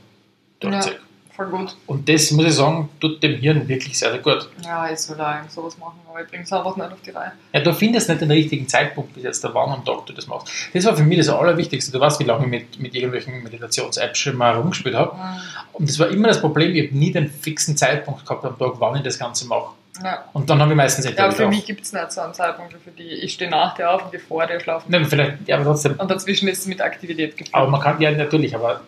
durchziehe. 0.60 0.94
Ja. 0.94 1.00
Voll 1.36 1.48
gut. 1.48 1.76
Und 1.86 2.08
das, 2.08 2.32
muss 2.32 2.46
ich 2.46 2.54
sagen, 2.54 2.88
tut 3.02 3.22
dem 3.22 3.36
Hirn 3.36 3.68
wirklich 3.68 4.00
sehr, 4.00 4.12
sehr 4.12 4.22
gut. 4.22 4.50
Ja, 4.64 4.90
ich 4.90 5.00
soll 5.00 5.20
auch 5.20 5.50
sowas 5.50 5.78
machen, 5.78 6.00
aber 6.10 6.22
ich 6.22 6.28
bringe 6.30 6.44
es 6.44 6.54
einfach 6.54 6.78
nicht 6.78 6.92
auf 6.92 7.02
die 7.06 7.10
Reihe. 7.10 7.34
Ja, 7.52 7.60
du 7.60 7.74
findest 7.74 8.08
nicht 8.08 8.22
den 8.22 8.32
richtigen 8.32 8.68
Zeitpunkt, 8.70 9.14
bis 9.14 9.24
jetzt 9.24 9.44
der 9.44 9.54
wann 9.54 9.70
am 9.70 9.84
Tag 9.84 10.06
du 10.06 10.14
das 10.14 10.28
machst. 10.28 10.50
Das 10.74 10.86
war 10.86 10.96
für 10.96 11.04
mich 11.04 11.18
das 11.18 11.28
Allerwichtigste. 11.28 11.92
Du 11.92 12.00
weißt, 12.00 12.22
wie 12.22 12.24
lange 12.24 12.46
ich 12.46 12.50
mit, 12.50 12.80
mit 12.80 12.96
irgendwelchen 12.96 13.44
Meditations-Apps 13.44 14.18
schon 14.18 14.38
mal 14.38 14.56
rumgespielt 14.56 14.96
habe. 14.96 15.16
Mhm. 15.16 15.40
Und 15.74 15.90
das 15.90 16.00
war 16.00 16.08
immer 16.08 16.30
das 16.30 16.40
Problem, 16.40 16.74
ich 16.74 16.88
habe 16.88 16.98
nie 16.98 17.12
den 17.12 17.30
fixen 17.30 17.76
Zeitpunkt 17.76 18.26
gehabt 18.26 18.46
am 18.46 18.58
Tag, 18.58 18.74
wann 18.80 18.96
ich 18.96 19.04
das 19.04 19.20
Ganze 19.20 19.46
mache. 19.48 19.72
Ja. 20.02 20.26
Und 20.34 20.50
dann 20.50 20.62
habe 20.62 20.72
ich 20.72 20.78
meistens 20.78 21.06
echt 21.06 21.18
Ja, 21.18 21.32
für 21.32 21.48
mich 21.48 21.66
gibt 21.66 21.82
es 21.82 21.92
nicht 21.92 22.12
so 22.12 22.22
einen 22.22 22.34
Zeitpunkt 22.34 22.74
für 22.74 22.92
die. 22.92 23.04
Ich 23.04 23.34
stehe 23.34 23.50
nach 23.50 23.76
dir 23.76 23.92
auf 23.92 24.06
und 24.06 24.12
gehe 24.12 24.20
vor 24.20 24.46
dir 24.46 24.60
schlafen. 24.60 24.90
Nein, 24.90 25.06
vielleicht, 25.06 25.48
ja, 25.48 25.56
aber 25.56 25.66
trotzdem. 25.66 25.96
Und 25.98 26.10
dazwischen 26.10 26.48
ist 26.48 26.60
es 26.60 26.66
mit 26.66 26.82
Aktivität 26.82 27.38
gefüllt. 27.38 27.54
Aber 27.54 27.70
man 27.70 27.82
kann, 27.82 28.02
ja, 28.02 28.12
natürlich, 28.12 28.56
aber 28.56 28.82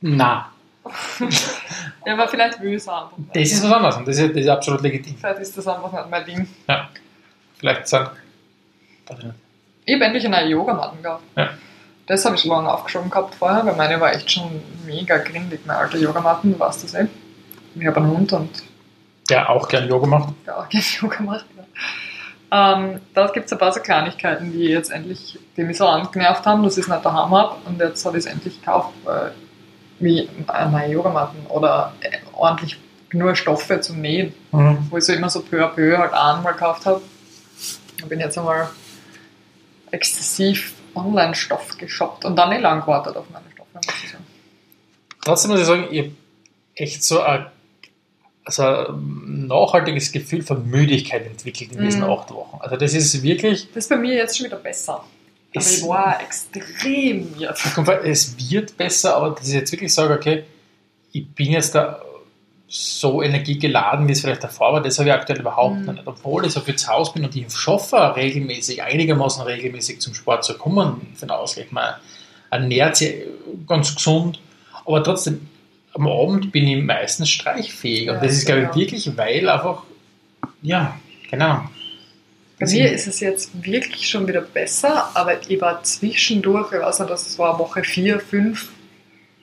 na, 0.00 0.51
ja, 2.06 2.12
aber 2.14 2.28
vielleicht 2.28 2.60
will 2.60 2.70
ich 2.70 2.76
es 2.76 2.88
einfach. 2.88 3.12
Das 3.32 3.50
ist 3.50 3.62
was 3.62 3.72
anderes 3.72 3.96
und 3.96 4.08
das 4.08 4.18
ist, 4.18 4.30
das 4.30 4.42
ist 4.42 4.48
absolut 4.48 4.82
legitim. 4.82 5.16
Vielleicht 5.16 5.40
ist 5.40 5.56
das 5.56 5.66
einfach 5.66 5.92
nicht 5.92 6.10
mein 6.10 6.24
Ding. 6.24 6.48
Ja. 6.68 6.88
Vielleicht 7.58 7.86
sagen. 7.86 8.10
Ich 9.84 9.94
habe 9.94 10.04
endlich 10.04 10.26
eine 10.26 10.48
Yogamatten 10.48 11.02
gehabt. 11.02 11.22
Ja. 11.36 11.50
Das 12.06 12.24
habe 12.24 12.34
ich 12.34 12.44
lange 12.44 12.72
aufgeschoben 12.72 13.10
gehabt 13.10 13.34
vorher, 13.36 13.64
weil 13.64 13.76
meine 13.76 14.00
war 14.00 14.12
echt 14.12 14.30
schon 14.30 14.60
mega 14.86 15.18
grindig, 15.18 15.60
meine 15.66 15.78
alte 15.78 15.98
Yogamatten, 15.98 16.52
du 16.52 16.58
weißt 16.58 16.84
das 16.84 16.94
eh. 16.94 17.06
Ich 17.74 17.86
habe 17.86 17.96
einen 17.98 18.10
Hund 18.10 18.32
und. 18.32 18.62
Der 19.30 19.48
auch 19.48 19.68
gern 19.68 19.88
Yoga 19.88 20.06
macht. 20.06 20.34
Der 20.44 20.58
auch 20.58 20.68
gern 20.68 20.82
Yoga 21.00 21.22
macht, 21.22 21.46
ja. 21.56 21.64
Ähm, 22.74 23.00
da 23.14 23.28
gibt 23.28 23.46
es 23.46 23.52
ein 23.52 23.58
paar 23.58 23.72
so 23.72 23.80
Kleinigkeiten, 23.80 24.52
die 24.52 24.64
jetzt 24.64 24.90
endlich, 24.90 25.38
die 25.56 25.62
mich 25.62 25.78
so 25.78 25.86
angenervt 25.86 26.44
haben, 26.44 26.62
dass 26.62 26.76
ich 26.76 26.84
es 26.84 26.90
nicht 26.90 27.04
daheim 27.04 27.30
habe 27.30 27.56
und 27.64 27.80
jetzt 27.80 28.04
habe 28.04 28.18
ich 28.18 28.26
es 28.26 28.30
endlich 28.30 28.60
gekauft, 28.60 28.92
weil 29.04 29.32
wie 30.02 30.28
meine 30.46 30.92
Yogamatten 30.92 31.46
oder 31.46 31.94
äh, 32.00 32.18
ordentlich 32.32 32.78
nur 33.12 33.34
Stoffe 33.36 33.80
zum 33.80 34.00
Nähen, 34.00 34.34
mhm. 34.52 34.78
wo 34.90 34.96
ich 34.96 35.04
so 35.04 35.12
immer 35.12 35.30
so 35.30 35.40
peu 35.40 35.64
à 35.64 35.68
peu 35.68 35.96
halt 35.96 36.12
einmal 36.12 36.52
gekauft 36.54 36.86
habe. 36.86 37.02
Ich 37.98 38.04
bin 38.06 38.20
jetzt 38.20 38.36
einmal 38.38 38.68
exzessiv 39.90 40.74
Online-Stoff 40.94 41.78
geshoppt 41.78 42.24
und 42.24 42.36
dann 42.36 42.50
nicht 42.50 42.62
lang 42.62 42.80
gewartet 42.80 43.16
auf 43.16 43.26
meine 43.30 43.44
Stoffe, 43.52 43.68
muss 43.74 44.04
ich 44.04 44.10
sagen. 44.10 44.24
Trotzdem 45.24 45.50
muss 45.52 45.60
ich 45.60 45.66
sagen, 45.66 45.86
ich 45.90 45.98
habe 46.00 46.12
echt 46.74 47.04
so 47.04 47.20
ein, 47.20 47.46
also 48.44 48.62
ein 48.62 49.46
nachhaltiges 49.46 50.10
Gefühl 50.10 50.42
von 50.42 50.68
Müdigkeit 50.68 51.26
entwickelt 51.26 51.72
in 51.72 51.84
diesen 51.84 52.02
mhm. 52.02 52.10
acht 52.10 52.30
Wochen. 52.30 52.58
Also 52.60 52.76
das 52.76 52.94
ist 52.94 53.22
wirklich... 53.22 53.68
Das 53.68 53.84
ist 53.84 53.88
bei 53.88 53.96
mir 53.96 54.14
jetzt 54.14 54.36
schon 54.36 54.46
wieder 54.46 54.56
besser. 54.56 55.04
Ich 55.52 55.82
war 55.86 56.20
extrem 56.20 57.34
jetzt. 57.38 57.66
Es 58.04 58.50
wird 58.50 58.76
besser, 58.76 59.16
aber 59.16 59.30
dass 59.34 59.48
ich 59.48 59.54
jetzt 59.54 59.72
wirklich 59.72 59.92
sage, 59.92 60.14
okay, 60.14 60.44
ich 61.12 61.28
bin 61.28 61.52
jetzt 61.52 61.74
da 61.74 62.00
so 62.74 63.22
energiegeladen, 63.22 64.08
wie 64.08 64.12
es 64.12 64.22
vielleicht 64.22 64.42
davor 64.42 64.72
war, 64.72 64.80
das 64.80 64.98
habe 64.98 65.10
ich 65.10 65.14
aktuell 65.14 65.40
überhaupt 65.40 65.80
mhm. 65.80 65.92
nicht. 65.92 66.06
Obwohl 66.06 66.46
ich 66.46 66.52
so 66.52 66.60
viel 66.60 66.76
zu 66.76 66.88
Hause 66.88 67.12
bin 67.12 67.24
und 67.24 67.36
ich 67.36 67.52
schaffe 67.54 68.16
regelmäßig, 68.16 68.82
einigermaßen 68.82 69.42
regelmäßig 69.42 70.00
zum 70.00 70.14
Sport 70.14 70.44
zu 70.44 70.56
kommen 70.56 71.06
für 71.14 71.26
den 71.26 71.32
Ausgleich. 71.32 71.70
Man 71.70 71.94
ernährt 72.50 72.96
sich 72.96 73.14
ganz 73.68 73.94
gesund, 73.94 74.40
aber 74.86 75.04
trotzdem, 75.04 75.48
am 75.92 76.08
Abend 76.08 76.50
bin 76.50 76.66
ich 76.66 76.82
meistens 76.82 77.28
streichfähig. 77.28 78.08
Und 78.08 78.14
ja, 78.16 78.20
das 78.22 78.32
ist, 78.32 78.46
glaube 78.46 78.62
ich, 78.62 78.66
genau. 78.68 78.80
wirklich, 78.80 79.16
weil 79.18 79.48
einfach, 79.50 79.82
ja, 80.62 80.98
keine 81.28 81.44
Ahnung, 81.44 81.70
bei 82.64 82.70
mir 82.70 82.92
ist 82.92 83.06
es 83.06 83.20
jetzt 83.20 83.64
wirklich 83.64 84.08
schon 84.08 84.28
wieder 84.28 84.40
besser, 84.40 85.10
aber 85.14 85.40
ich 85.48 85.60
war 85.60 85.82
zwischendurch, 85.82 86.72
ich 86.72 86.80
weiß 86.80 87.00
nicht, 87.00 87.10
das 87.10 87.38
war 87.38 87.58
Woche 87.58 87.82
4, 87.82 88.20
5, 88.20 88.70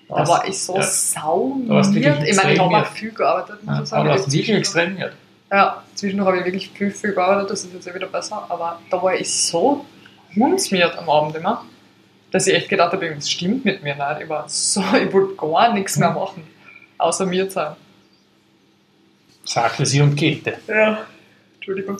da 0.07 0.27
war 0.27 0.47
ich 0.47 0.57
so 0.57 0.75
ja. 0.75 0.83
sauniert. 0.83 2.23
Ich 2.25 2.35
meine, 2.35 2.53
ich 2.53 2.59
habe 2.59 2.77
auch 2.77 2.85
viel 2.87 3.11
gearbeitet, 3.11 3.63
muss 3.63 3.75
ja, 3.75 3.83
ich 3.83 3.89
sagen. 3.89 4.01
Aber 4.01 4.15
du 4.15 4.23
hast 4.23 4.31
wirklich 4.31 4.57
extrem 4.57 4.95
gearbeitet. 4.95 5.19
Ja, 5.51 5.83
zwischendurch 5.95 6.27
habe 6.27 6.39
ich 6.39 6.45
wirklich 6.45 6.69
viel, 6.69 6.91
viel 6.91 7.13
gearbeitet, 7.13 7.51
das 7.51 7.63
ist 7.63 7.73
jetzt 7.73 7.93
wieder 7.93 8.07
besser, 8.07 8.45
aber 8.49 8.79
da 8.89 9.01
war 9.01 9.15
ich 9.15 9.31
so 9.31 9.85
hundsmiert 10.35 10.97
am 10.97 11.09
Abend 11.09 11.35
immer, 11.35 11.65
dass 12.31 12.47
ich 12.47 12.55
echt 12.55 12.69
gedacht 12.69 12.93
habe, 12.93 13.03
irgendwas 13.03 13.29
stimmt 13.29 13.65
mit 13.65 13.83
mir 13.83 13.95
nicht. 13.95 14.21
Ich 14.23 14.29
war 14.29 14.47
so, 14.47 14.81
ich 15.03 15.11
wollte 15.11 15.35
gar 15.35 15.73
nichts 15.73 15.97
mehr 15.97 16.11
machen, 16.11 16.43
außer 16.97 17.25
mir 17.25 17.49
sein. 17.49 17.75
Sagte 19.43 19.85
sie 19.85 20.01
und 20.01 20.15
Kälte. 20.15 20.57
Ja, 20.67 20.99
Entschuldigung. 21.55 21.97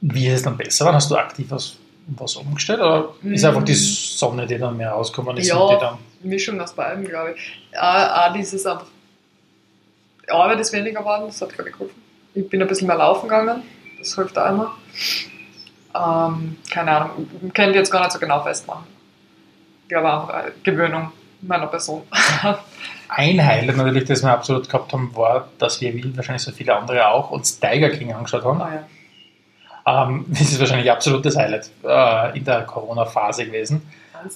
Wie 0.00 0.26
ist 0.26 0.34
es 0.34 0.42
dann 0.42 0.56
besser? 0.56 0.86
Wann 0.86 0.94
hast 0.94 1.10
du 1.10 1.16
aktiv 1.16 1.46
was, 1.50 1.76
was 2.06 2.36
umgestellt? 2.36 2.80
Oder 2.80 3.10
ist 3.22 3.44
einfach 3.44 3.64
die 3.64 3.74
Sonne, 3.74 4.46
die 4.46 4.58
dann 4.58 4.76
mehr 4.76 4.90
rausgekommen 4.92 5.36
ist? 5.36 5.48
Ja, 5.48 5.74
die 5.74 5.80
dann 5.80 5.98
Mischung 6.22 6.60
aus 6.60 6.72
beiden, 6.72 7.04
glaube 7.04 7.34
ich. 7.36 7.78
Auch, 7.78 8.28
auch 8.28 8.32
dieses 8.32 8.64
einfach, 8.66 8.86
Arbeit 10.28 10.60
ist 10.60 10.72
weniger 10.72 11.00
geworden, 11.00 11.24
das 11.26 11.40
hat, 11.40 11.50
ich, 11.52 11.56
geholfen. 11.56 12.02
Ich 12.34 12.48
bin 12.48 12.60
ein 12.62 12.68
bisschen 12.68 12.86
mehr 12.86 12.96
laufen 12.96 13.28
gegangen, 13.28 13.62
das 13.98 14.14
hilft 14.14 14.38
auch 14.38 14.50
immer. 14.50 14.74
Ähm, 15.94 16.56
keine 16.70 16.90
Ahnung, 16.92 17.28
ich 17.46 17.54
kann 17.54 17.72
jetzt 17.74 17.90
gar 17.90 18.02
nicht 18.02 18.12
so 18.12 18.18
genau 18.18 18.42
festmachen. 18.42 18.84
Ich 19.82 19.88
glaube 19.88 20.12
einfach 20.12 20.28
eine 20.28 20.52
Gewöhnung 20.62 21.12
meiner 21.40 21.66
Person. 21.66 22.02
Ein 23.08 23.44
Highlight 23.44 23.76
natürlich, 23.76 24.04
das 24.04 24.22
wir 24.22 24.30
absolut 24.30 24.68
gehabt 24.68 24.92
haben, 24.92 25.16
war, 25.16 25.48
dass 25.58 25.80
wir, 25.80 25.94
wie 25.94 26.14
wahrscheinlich 26.14 26.42
so 26.42 26.52
viele 26.52 26.76
andere 26.76 27.08
auch, 27.08 27.30
uns 27.30 27.58
Tiger 27.58 27.88
King 27.88 28.12
angeschaut 28.12 28.44
haben. 28.44 28.60
Oh, 28.60 28.64
ja. 28.64 28.86
Ähm, 29.88 30.26
das 30.28 30.40
ist 30.42 30.60
wahrscheinlich 30.60 30.90
absolut 30.90 31.24
das 31.24 31.36
Highlight 31.36 31.70
äh, 31.84 32.36
in 32.36 32.44
der 32.44 32.62
Corona-Phase 32.62 33.46
gewesen. 33.46 33.82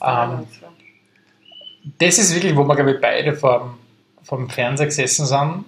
Ähm, 0.03 0.47
das 1.99 2.19
ist 2.19 2.35
wirklich, 2.35 2.57
wo 2.57 2.65
wir, 2.65 2.77
glaube 2.77 2.93
ich, 2.93 3.01
beide 3.01 3.35
vom, 3.35 3.79
vom 4.23 4.49
Fernseher 4.49 4.87
gesessen 4.87 5.27
sind, 5.27 5.65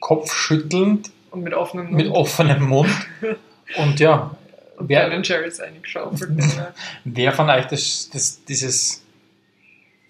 kopfschüttelnd, 0.00 1.10
Und 1.30 1.42
mit 1.42 1.54
offenem 1.54 1.86
Mund. 1.86 1.96
Mit 1.96 2.10
offenem 2.10 2.62
Mund. 2.62 2.90
Und 3.76 3.98
ja, 3.98 4.30
und 4.76 4.88
wer, 4.88 5.08
Ben 5.08 5.22
Jerry's 5.22 5.58
eingeschaufelt. 5.58 6.30
wer 7.04 7.32
von 7.32 7.50
euch 7.50 7.66
das, 7.66 8.10
das, 8.12 8.44
dieses 8.44 9.02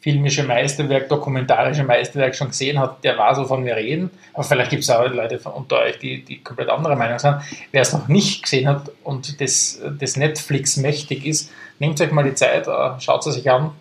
filmische 0.07 0.45
Meisterwerk, 0.45 1.09
dokumentarische 1.09 1.83
Meisterwerk 1.83 2.37
schon 2.37 2.51
gesehen 2.51 2.79
hat, 2.79 3.03
der 3.03 3.19
weiß, 3.19 3.39
wovon 3.39 3.65
wir 3.65 3.75
reden. 3.75 4.09
Aber 4.35 4.45
vielleicht 4.45 4.71
gibt 4.71 4.85
es 4.85 4.91
auch 4.91 5.05
Leute 5.05 5.41
unter 5.51 5.81
euch, 5.81 5.99
die, 5.99 6.25
die 6.25 6.45
komplett 6.45 6.69
andere 6.69 6.95
Meinung 6.95 7.19
sind. 7.19 7.39
Wer 7.73 7.83
es 7.83 7.93
noch 7.93 8.07
nicht 8.07 8.45
gesehen 8.45 8.69
hat 8.69 8.89
und 9.03 9.41
das, 9.41 9.83
das 9.99 10.17
Netflix 10.17 10.77
mächtig 10.77 11.27
ist, 11.27 11.51
nehmt 11.81 12.01
euch 12.01 12.13
mal 12.13 12.23
die 12.23 12.35
Zeit, 12.35 12.69
äh, 12.69 13.01
schaut 13.01 13.27
es 13.27 13.35
sich 13.35 13.51
an. 13.51 13.73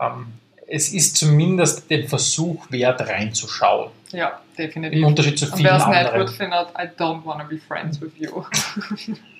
Ähm, 0.00 0.28
es 0.66 0.94
ist 0.94 1.18
zumindest 1.18 1.90
den 1.90 2.08
Versuch 2.08 2.70
wert, 2.70 3.06
reinzuschauen. 3.06 3.90
Ja, 4.12 4.40
definitiv. 4.56 4.98
Im 4.98 5.04
Unterschied 5.04 5.38
zu 5.38 5.44
vielen 5.44 5.66
anderen. 5.66 5.92
Wer 5.92 6.06
es 6.06 6.12
nicht 6.14 6.26
gut 6.26 6.36
findet, 6.36 6.68
I 6.70 6.88
don't 6.98 7.22
want 7.26 7.42
to 7.42 7.48
be 7.48 7.58
friends 7.58 8.00
with 8.00 8.12
you. 8.16 8.44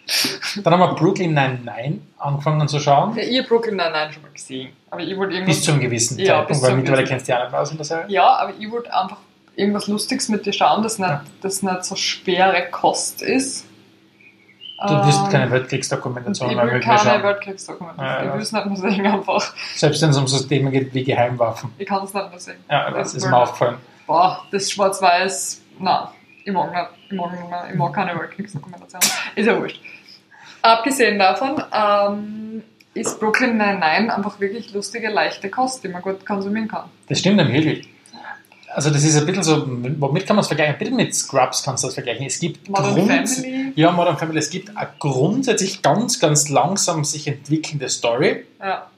Dann 0.62 0.72
haben 0.72 0.80
wir 0.80 0.94
Brooklyn 0.94 1.34
Nine-Nine 1.34 1.98
angefangen 2.18 2.68
zu 2.68 2.78
schauen. 2.78 3.16
Ja, 3.16 3.22
ich 3.22 3.38
habe 3.38 3.48
Brooklyn 3.48 3.76
Nine-Nine 3.76 4.12
schon 4.12 4.22
mal 4.22 4.32
gesehen. 4.32 4.72
Aber 4.90 5.00
ich 5.00 5.16
wollte 5.16 5.34
irgendwas... 5.34 5.56
Bis 5.56 5.64
zu 5.64 5.72
einem 5.72 5.80
gewissen 5.80 6.18
ja, 6.18 6.38
Zeitpunkt, 6.38 6.62
weil 6.62 6.76
mittlerweile 6.76 7.04
kennst 7.04 7.26
du 7.26 7.32
ja 7.32 7.40
nicht 7.40 7.50
mehr 7.50 7.60
aus 7.60 7.70
in 7.70 7.76
der 7.76 7.86
Serie. 7.86 8.04
Ja, 8.08 8.36
aber 8.36 8.52
ich 8.58 8.70
wollte 8.70 8.94
einfach 8.94 9.18
irgendwas 9.56 9.88
Lustiges 9.88 10.28
mit 10.28 10.46
dir 10.46 10.52
schauen, 10.52 10.82
das 10.82 10.98
nicht, 10.98 11.08
ja. 11.08 11.24
das 11.40 11.62
nicht 11.62 11.84
so 11.84 11.96
schwere 11.96 12.70
Kost 12.70 13.22
ist. 13.22 13.66
Du 14.86 14.94
willst 15.04 15.20
ähm, 15.24 15.30
keine 15.30 15.50
Weltkriegsdokumentation 15.50 16.54
mehr 16.54 16.64
wirklich 16.66 16.84
schauen. 16.84 16.96
Ich 16.96 17.04
will 17.04 17.10
keine 17.10 17.24
Weltkriegsdokumentation. 17.24 18.14
Ja, 18.14 18.26
ich 18.26 18.34
will 18.34 18.42
es 18.42 18.52
nicht 18.52 18.66
mehr 18.66 18.76
sehen 18.76 19.06
einfach. 19.06 19.54
Selbst 19.74 20.02
wenn 20.02 20.10
es 20.10 20.18
um 20.18 20.26
so 20.26 20.46
Themen 20.46 20.70
geht 20.70 20.92
wie 20.92 21.02
Geheimwaffen. 21.02 21.72
Ich 21.78 21.86
kann 21.86 22.04
es 22.04 22.12
nicht 22.12 22.30
mehr 22.30 22.38
sehen. 22.38 22.58
Ja, 22.70 22.90
das, 22.90 23.12
das 23.12 23.14
ist 23.14 23.30
mir 23.30 23.36
aufgefallen. 23.36 23.78
Boah, 24.06 24.44
das 24.52 24.70
Schwarz-Weiß, 24.70 25.62
nein, 25.78 26.08
ich 26.46 26.52
mag 26.52 26.72
nicht. 26.72 27.10
Ich 27.10 27.16
mag, 27.16 27.32
nicht 27.32 27.72
ich 27.72 27.76
mag 27.76 27.92
keine 27.92 28.18
Weltkriegsdokumentation. 28.18 29.00
Ist 29.34 29.46
ja 29.46 29.60
wurscht. 29.60 29.80
Abgesehen 30.62 31.18
davon 31.18 31.62
ähm, 31.72 32.62
ist 32.94 33.18
Brooklyn 33.18 33.56
Nine-Nine 33.56 34.14
einfach 34.14 34.38
wirklich 34.38 34.72
lustige, 34.72 35.08
leichte 35.08 35.50
Kost, 35.50 35.82
die 35.82 35.88
man 35.88 36.02
gut 36.02 36.24
konsumieren 36.24 36.68
kann. 36.68 36.84
Das 37.08 37.18
stimmt 37.18 37.38
wirklich. 37.38 37.88
Also 38.72 38.90
das 38.90 39.04
ist 39.04 39.16
ein 39.16 39.26
bisschen 39.26 39.42
so, 39.42 39.64
womit 39.98 40.26
kann 40.26 40.36
man 40.36 40.42
es 40.42 40.48
vergleichen? 40.48 40.74
Ein 40.74 40.78
bisschen 40.78 40.96
mit 40.96 41.14
Scrubs 41.14 41.62
kannst 41.64 41.82
du 41.82 41.88
das 41.88 41.94
vergleichen. 41.94 42.26
Es 42.26 42.38
gibt 42.38 42.68
Modern 42.68 42.94
Family. 43.06 43.72
Ja, 43.74 43.90
Modern 43.90 44.18
Family. 44.18 44.38
Es 44.38 44.50
gibt 44.50 44.76
eine 44.76 44.88
grundsätzlich 44.98 45.82
ganz, 45.82 46.20
ganz 46.20 46.48
langsam 46.48 47.02
sich 47.04 47.26
entwickelnde 47.26 47.88
Story. 47.88 48.44
Ja. 48.60 48.88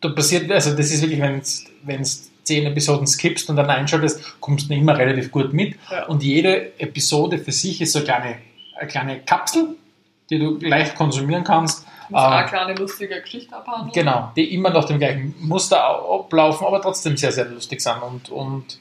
Da 0.00 0.08
passiert, 0.08 0.50
also 0.50 0.74
das 0.74 0.90
ist 0.90 1.02
wirklich, 1.02 1.20
wenn 1.20 2.00
es 2.00 2.31
zehn 2.44 2.66
Episoden 2.66 3.06
skippst 3.06 3.48
und 3.50 3.56
dann 3.56 3.70
einschaltest, 3.70 4.40
kommst 4.40 4.68
du 4.68 4.74
immer 4.74 4.96
relativ 4.96 5.30
gut 5.30 5.52
mit. 5.52 5.76
Ja. 5.90 6.06
Und 6.06 6.22
jede 6.22 6.78
Episode 6.78 7.38
für 7.38 7.52
sich 7.52 7.80
ist 7.80 7.92
so 7.92 8.00
eine 8.00 8.06
kleine, 8.06 8.36
eine 8.78 8.88
kleine 8.88 9.20
Kapsel, 9.20 9.76
die 10.30 10.38
du 10.38 10.58
leicht 10.60 10.94
konsumieren 10.94 11.44
kannst. 11.44 11.86
Und 12.08 12.16
ähm, 12.16 12.24
eine 12.24 12.48
kleine 12.48 12.74
lustige 12.74 13.20
Geschichte 13.20 13.54
abhandeln. 13.54 13.92
Genau, 13.92 14.32
die 14.36 14.54
immer 14.54 14.70
nach 14.70 14.84
dem 14.84 14.98
gleichen 14.98 15.34
Muster 15.40 15.82
ablaufen, 15.82 16.66
aber 16.66 16.80
trotzdem 16.80 17.16
sehr, 17.16 17.32
sehr 17.32 17.46
lustig 17.46 17.80
sind. 17.80 18.02
Und, 18.02 18.28
und 18.30 18.78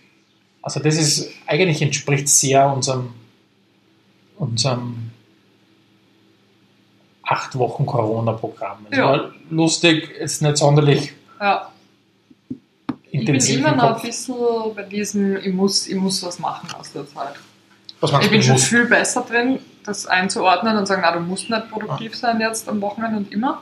also 0.61 0.79
das 0.79 0.97
ist, 0.97 1.29
eigentlich 1.47 1.81
entspricht 1.81 2.27
sehr 2.27 2.67
unserem, 2.71 3.13
unserem 4.37 5.11
acht 7.23 7.57
Wochen 7.57 7.85
Corona-Programm. 7.85 8.87
Es 8.89 8.97
ja. 8.97 9.05
war 9.05 9.31
lustig, 9.49 10.09
ist 10.11 10.41
nicht 10.41 10.57
sonderlich 10.57 11.13
ja. 11.39 11.71
Intensiv. 13.11 13.57
Ich 13.57 13.63
bin 13.63 13.73
immer 13.73 13.75
noch 13.75 13.97
ein 13.97 14.01
bisschen 14.01 14.35
bei 14.75 14.83
diesem, 14.83 15.37
ich 15.37 15.53
muss, 15.53 15.87
ich 15.87 15.95
muss 15.95 16.23
was 16.23 16.39
machen 16.39 16.69
aus 16.77 16.91
der 16.91 17.07
Zeit. 17.07 17.35
Was 17.99 18.11
ich 18.23 18.31
bin 18.31 18.41
schon 18.41 18.57
viel 18.57 18.85
besser 18.85 19.21
drin, 19.21 19.59
das 19.83 20.07
einzuordnen 20.07 20.77
und 20.77 20.87
sagen, 20.87 21.01
na, 21.03 21.11
du 21.11 21.19
musst 21.19 21.49
nicht 21.49 21.69
produktiv 21.69 22.15
sein 22.15 22.39
jetzt 22.39 22.67
am 22.67 22.81
Wochenende 22.81 23.17
und 23.17 23.31
immer. 23.31 23.61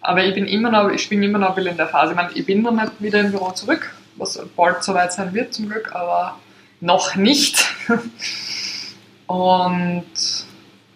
Aber 0.00 0.24
ich 0.24 0.34
bin 0.34 0.46
immer 0.46 0.70
noch, 0.70 0.90
ich 0.90 1.08
bin 1.08 1.22
immer 1.22 1.38
noch 1.38 1.50
ein 1.50 1.54
bisschen 1.54 1.70
in 1.70 1.76
der 1.76 1.86
Phase. 1.86 2.12
Ich 2.12 2.16
meine, 2.16 2.32
ich 2.32 2.44
bin 2.44 2.62
noch 2.62 2.72
nicht 2.72 2.92
wieder 2.98 3.20
im 3.20 3.30
Büro 3.30 3.52
zurück, 3.52 3.94
was 4.16 4.40
bald 4.56 4.82
soweit 4.82 5.12
sein 5.12 5.32
wird 5.32 5.54
zum 5.54 5.68
Glück, 5.68 5.94
aber 5.94 6.38
noch 6.80 7.14
nicht. 7.14 7.64
und 9.28 10.04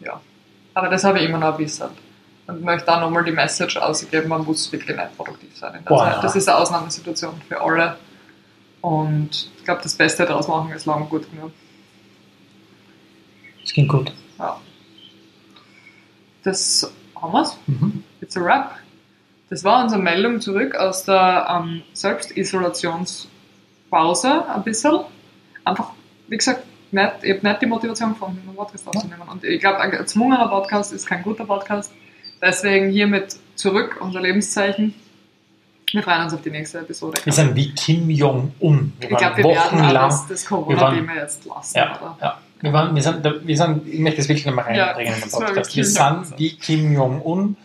ja, 0.00 0.20
aber 0.74 0.88
das 0.88 1.04
habe 1.04 1.20
ich 1.20 1.28
immer 1.28 1.38
noch 1.38 1.52
ein 1.52 1.56
bisschen. 1.56 1.88
Und 2.46 2.62
möchte 2.62 2.94
auch 2.94 3.00
nochmal 3.00 3.24
die 3.24 3.32
Message 3.32 3.76
ausgeben, 3.76 4.28
man 4.28 4.44
muss 4.44 4.70
wirklich 4.70 4.96
nicht 4.96 5.16
produktiv 5.16 5.56
sein 5.56 5.74
in 5.74 5.82
der 5.82 5.88
Boah, 5.88 6.12
Zeit. 6.12 6.22
Das 6.22 6.36
ist 6.36 6.48
eine 6.48 6.58
Ausnahmesituation 6.58 7.42
für 7.48 7.60
alle. 7.60 7.96
Und 8.80 9.50
ich 9.56 9.64
glaube, 9.64 9.82
das 9.82 9.96
Beste 9.96 10.24
daraus 10.24 10.46
machen 10.46 10.70
ist 10.70 10.86
lang 10.86 11.08
gut 11.08 11.28
genug. 11.30 11.50
Das 13.62 13.72
klingt 13.72 13.88
gut. 13.88 14.12
Ja. 14.38 14.60
Das 16.44 16.92
haben 17.20 17.32
wir's. 17.32 17.58
Mhm. 17.66 18.04
It's 18.20 18.36
a 18.36 18.40
wrap. 18.40 18.76
Das 19.50 19.64
war 19.64 19.82
unsere 19.82 20.00
Meldung 20.00 20.40
zurück 20.40 20.76
aus 20.76 21.02
der 21.04 21.48
ähm, 21.50 21.82
Selbstisolationspause 21.92 24.48
ein 24.48 24.62
bisschen. 24.62 25.00
Einfach, 25.64 25.90
wie 26.28 26.36
gesagt, 26.36 26.62
nicht, 26.92 27.12
ich 27.22 27.34
habe 27.34 27.48
nicht 27.48 27.62
die 27.62 27.66
Motivation 27.66 28.10
gefunden, 28.10 28.40
einen 28.46 28.56
Podcast 28.56 28.86
aufzunehmen. 28.86 29.28
Und 29.28 29.42
ich 29.42 29.58
glaube, 29.60 29.80
ein 29.80 29.90
gezwungener 29.90 30.46
Podcast 30.48 30.92
ist 30.92 31.06
kein 31.06 31.24
guter 31.24 31.44
Podcast. 31.44 31.92
Deswegen 32.40 32.90
hiermit 32.90 33.36
zurück, 33.54 33.98
unser 34.00 34.20
Lebenszeichen. 34.20 34.94
Wir 35.92 36.02
freuen 36.02 36.24
uns 36.24 36.34
auf 36.34 36.42
die 36.42 36.50
nächste 36.50 36.80
Episode. 36.80 37.20
Wir 37.24 37.32
sind 37.32 37.54
wie 37.54 37.72
Kim 37.72 38.10
Jong-un. 38.10 38.92
Ich 39.00 39.08
glaube, 39.08 39.36
wir 39.38 39.44
werden 39.44 39.80
alles 39.80 40.26
das 40.28 40.44
Corona-Thema 40.44 41.14
jetzt 41.14 41.44
lassen. 41.46 41.78
Ja, 41.78 41.96
oder? 41.96 42.18
Ja. 42.20 42.40
Wir, 42.60 42.72
waren, 42.72 42.94
wir, 42.94 43.02
sind, 43.02 43.22
wir 43.24 43.56
sind, 43.56 43.86
ich 43.86 44.00
möchte 44.00 44.18
das 44.18 44.28
wirklich 44.28 44.46
nochmal 44.46 44.64
reinbringen 44.64 45.12
ja, 45.12 45.14
in 45.14 45.20
den 45.22 45.30
Podcast. 45.30 45.76
Wir 45.76 45.84
sind 45.84 46.38
wie 46.38 46.56
Kim 46.56 46.92
Jong-un. 46.92 47.56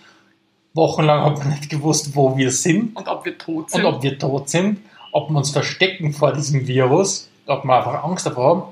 Wochenlang 0.74 1.22
haben 1.22 1.38
wir 1.38 1.46
nicht 1.46 1.70
gewusst, 1.70 2.16
wo 2.16 2.38
wir 2.38 2.52
sind. 2.52 2.96
Und 2.96 3.08
ob 3.08 3.26
wir 3.26 3.38
tot 3.38 3.72
sind. 3.72 3.84
Und 3.84 3.94
ob 3.94 4.04
wir 4.04 4.18
tot 4.18 4.50
sind. 4.50 4.80
Ob 5.12 5.30
wir 5.30 5.38
uns 5.38 5.50
verstecken 5.50 6.14
vor 6.14 6.34
diesem 6.34 6.68
Virus. 6.68 7.30
Ob 7.48 7.66
wir 7.66 7.76
einfach 7.76 8.04
Angst 8.04 8.26
davor 8.26 8.50
haben. 8.50 8.64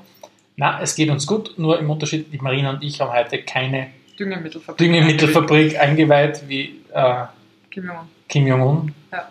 Na, 0.56 0.80
es 0.80 0.94
geht 0.94 1.10
uns 1.10 1.26
gut. 1.26 1.54
Nur 1.58 1.78
im 1.78 1.90
Unterschied, 1.90 2.32
die 2.32 2.38
Marina 2.38 2.70
und 2.70 2.82
ich 2.82 3.00
haben 3.00 3.12
heute 3.12 3.42
keine 3.42 3.88
Düngemittelfabrik, 4.20 4.78
Düngemittelfabrik 4.78 5.80
eingeweiht, 5.80 6.46
wie 6.46 6.82
äh, 6.92 7.24
Kim 7.70 7.86
Jong-un. 7.86 8.08
Kim 8.28 8.46
Jong-un. 8.46 8.94
Ja. 9.10 9.28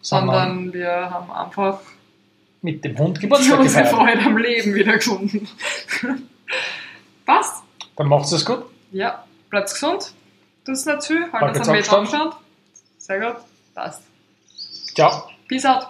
Sondern, 0.00 0.72
wir 0.72 0.90
haben 0.90 1.30
einfach 1.30 1.80
mit 2.62 2.84
dem 2.84 2.96
Hund 2.96 3.20
Geburtstag 3.20 3.60
unsere 3.60 3.86
Freude 3.86 4.22
am 4.22 4.38
Leben 4.38 4.74
wieder 4.74 4.94
gefunden. 4.94 5.46
Passt. 7.26 7.62
Dann 7.96 8.08
macht's 8.08 8.32
es 8.32 8.44
gut. 8.44 8.64
Ja, 8.90 9.24
bleibt 9.50 9.70
gesund. 9.70 10.12
Das 10.64 10.78
ist 10.78 10.86
nicht 10.86 11.02
zu. 11.02 11.14
Halt 11.32 11.56
uns 11.56 11.68
am 11.68 11.76
Meter 11.76 11.98
Abstand. 11.98 12.34
Sehr 12.98 13.20
gut. 13.20 13.36
Passt. 13.74 14.02
Ciao. 14.94 15.28
Peace 15.48 15.66
out. 15.66 15.86